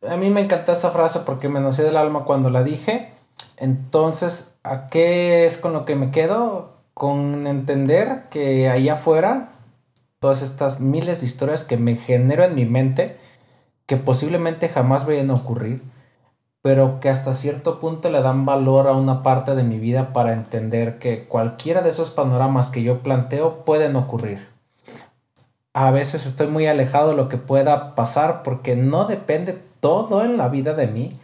A 0.08 0.16
mí 0.16 0.30
me 0.30 0.42
encantó 0.42 0.72
esa 0.72 0.92
frase 0.92 1.20
porque 1.20 1.50
me 1.50 1.60
nació 1.60 1.84
del 1.84 1.98
alma 1.98 2.24
cuando 2.24 2.50
la 2.50 2.64
dije. 2.64 3.14
Entonces, 3.58 4.54
¿a 4.64 4.88
qué 4.88 5.46
es 5.46 5.58
con 5.58 5.74
lo 5.74 5.86
que 5.86 5.96
me 5.96 6.12
quedo? 6.12 6.74
Con 6.94 7.48
entender 7.48 8.24
que 8.30 8.70
allá 8.70 8.94
afuera, 8.94 9.50
todas 10.20 10.42
estas 10.42 10.80
miles 10.80 11.20
de 11.20 11.26
historias 11.26 11.64
que 11.64 11.78
me 11.78 11.96
genero 11.96 12.44
en 12.44 12.56
mi 12.56 12.66
mente, 12.66 13.18
que 13.86 13.98
posiblemente 13.98 14.70
jamás 14.70 15.06
vayan 15.06 15.30
a 15.30 15.36
ocurrir, 15.36 15.84
pero 16.62 17.00
que 17.00 17.10
hasta 17.10 17.34
cierto 17.34 17.80
punto 17.80 18.10
le 18.10 18.22
dan 18.22 18.46
valor 18.46 18.88
a 18.88 18.94
una 18.94 19.22
parte 19.22 19.54
de 19.54 19.64
mi 19.64 19.78
vida 19.78 20.14
para 20.14 20.34
entender 20.34 20.98
que 20.98 21.28
cualquiera 21.28 21.82
de 21.82 21.92
esos 21.92 22.10
panoramas 22.10 22.72
que 22.72 22.82
yo 22.82 23.04
planteo 23.04 23.64
pueden 23.66 23.96
ocurrir. 23.96 24.48
A 25.74 25.92
veces 25.92 26.26
estoy 26.26 26.48
muy 26.48 26.66
alejado 26.66 27.10
de 27.10 27.16
lo 27.16 27.30
que 27.30 27.38
pueda 27.38 27.94
pasar 27.96 28.42
porque 28.44 28.76
no 28.76 29.06
depende 29.06 29.62
todo 29.80 30.24
en 30.24 30.38
la 30.38 30.48
vida 30.48 30.74
de 30.74 30.88
mí, 30.88 31.20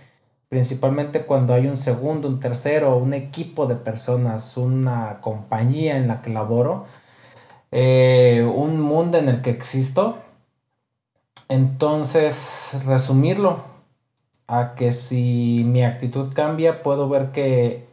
principalmente 0.51 1.25
cuando 1.25 1.53
hay 1.53 1.67
un 1.67 1.77
segundo, 1.77 2.27
un 2.27 2.41
tercero, 2.41 2.97
un 2.97 3.13
equipo 3.13 3.67
de 3.67 3.77
personas, 3.77 4.57
una 4.57 5.21
compañía 5.21 5.95
en 5.95 6.09
la 6.09 6.21
que 6.21 6.29
laboro, 6.29 6.83
eh, 7.71 8.45
un 8.53 8.81
mundo 8.81 9.17
en 9.17 9.29
el 9.29 9.41
que 9.41 9.49
existo. 9.49 10.17
Entonces, 11.47 12.77
resumirlo, 12.85 13.63
a 14.45 14.75
que 14.75 14.91
si 14.91 15.63
mi 15.65 15.85
actitud 15.85 16.33
cambia, 16.33 16.83
puedo 16.83 17.07
ver 17.07 17.31
que 17.31 17.87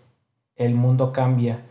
el 0.57 0.75
mundo 0.75 1.13
cambia. 1.13 1.63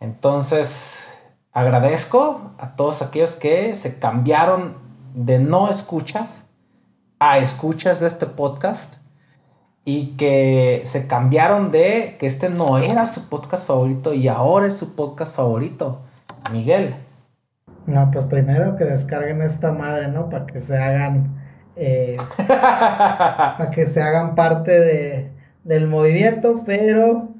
Entonces, 0.00 1.08
agradezco 1.50 2.52
a 2.58 2.76
todos 2.76 3.00
aquellos 3.00 3.36
que 3.36 3.74
se 3.74 3.98
cambiaron 3.98 4.76
de 5.14 5.38
no 5.38 5.70
escuchas 5.70 6.44
a 7.18 7.38
escuchas 7.38 8.00
de 8.00 8.08
este 8.08 8.26
podcast 8.26 9.00
y 9.92 10.14
que 10.16 10.82
se 10.84 11.08
cambiaron 11.08 11.72
de 11.72 12.14
que 12.20 12.26
este 12.26 12.48
no 12.48 12.78
era 12.78 13.06
su 13.06 13.28
podcast 13.28 13.66
favorito 13.66 14.14
y 14.14 14.28
ahora 14.28 14.68
es 14.68 14.74
su 14.74 14.94
podcast 14.94 15.34
favorito. 15.34 16.02
Miguel. 16.52 16.94
No, 17.86 18.08
pues 18.12 18.26
primero 18.26 18.76
que 18.76 18.84
descarguen 18.84 19.42
esta 19.42 19.72
madre, 19.72 20.06
¿no? 20.06 20.28
Para 20.28 20.46
que 20.46 20.60
se 20.60 20.78
hagan 20.78 21.42
eh, 21.74 22.16
a 22.38 23.68
que 23.74 23.84
se 23.86 24.00
hagan 24.00 24.36
parte 24.36 24.78
de, 24.78 25.32
del 25.64 25.88
movimiento, 25.88 26.62
pero 26.64 27.30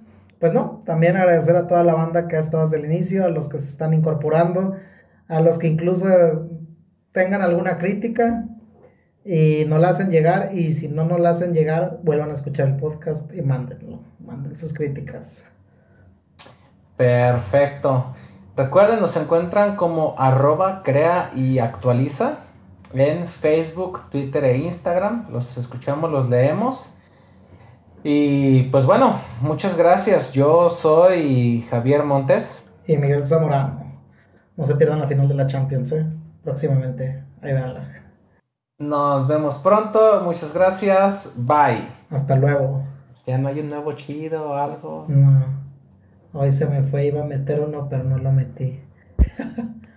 pues 0.41 0.53
no, 0.53 0.83
también 0.85 1.17
agradecer 1.17 1.55
a 1.55 1.69
toda 1.69 1.85
la 1.85 1.95
banda 1.95 2.27
que 2.27 2.35
ha 2.35 2.41
estado 2.41 2.65
desde 2.65 2.79
el 2.79 2.93
inicio, 2.93 3.27
a 3.27 3.29
los 3.29 3.49
que 3.49 3.59
se 3.59 3.69
están 3.69 3.95
incorporando, 3.95 4.75
a 5.29 5.41
los 5.41 5.57
que 5.59 5.69
incluso 5.69 6.05
tengan 7.13 7.43
alguna 7.43 7.79
crítica 7.79 8.45
y 9.25 9.65
no 9.67 9.79
la 9.79 9.89
hacen 9.89 10.11
llegar 10.11 10.51
y 10.55 10.73
si 10.73 10.89
no 10.89 11.05
nos 11.05 11.21
la 11.21 11.31
hacen 11.31 11.53
llegar, 11.55 11.99
vuelvan 12.03 12.31
a 12.31 12.35
escuchar 12.35 12.69
el 12.69 12.77
podcast 12.77 13.33
y 13.35 13.43
mándenlo, 13.43 14.01
manden 14.19 14.57
sus 14.57 14.73
críticas. 14.73 15.51
Perfecto. 16.97 18.15
Recuerden, 18.57 19.01
nos 19.01 19.17
encuentran 19.17 19.77
como 19.77 20.15
arroba 20.19 20.83
crea 20.83 21.31
y 21.35 21.59
actualiza 21.59 22.41
en 22.93 23.27
Facebook, 23.27 24.11
Twitter 24.11 24.45
e 24.45 24.59
Instagram. 24.59 25.31
Los 25.31 25.57
escuchamos, 25.57 26.11
los 26.11 26.29
leemos. 26.29 26.95
Y 28.03 28.65
pues 28.65 28.85
bueno, 28.85 29.21
muchas 29.41 29.77
gracias. 29.77 30.33
Yo 30.33 30.71
soy 30.71 31.63
Javier 31.71 32.03
Montes. 32.03 32.59
Y 32.87 32.97
Miguel 32.97 33.27
Zamorano. 33.27 33.85
No 34.57 34.65
se 34.65 34.75
pierdan 34.75 35.01
la 35.01 35.07
final 35.07 35.29
de 35.29 35.35
la 35.35 35.47
Champions, 35.47 35.93
¿eh? 35.93 36.07
Próximamente. 36.43 37.23
Ahí 37.41 37.53
véanla. 37.53 38.10
Nos 38.81 39.29
vemos 39.29 39.59
pronto. 39.59 40.23
Muchas 40.25 40.55
gracias. 40.55 41.35
Bye. 41.37 41.87
Hasta 42.09 42.35
luego. 42.35 42.83
¿Ya 43.27 43.37
no 43.37 43.49
hay 43.49 43.61
un 43.61 43.69
nuevo 43.69 43.93
chido 43.93 44.51
o 44.51 44.55
algo? 44.55 45.05
No. 45.07 45.45
Hoy 46.33 46.51
se 46.51 46.65
me 46.65 46.83
fue, 46.83 47.05
iba 47.07 47.21
a 47.21 47.25
meter 47.25 47.61
uno, 47.61 47.89
pero 47.91 48.05
no 48.05 48.17
lo 48.17 48.33
metí. 48.33 48.81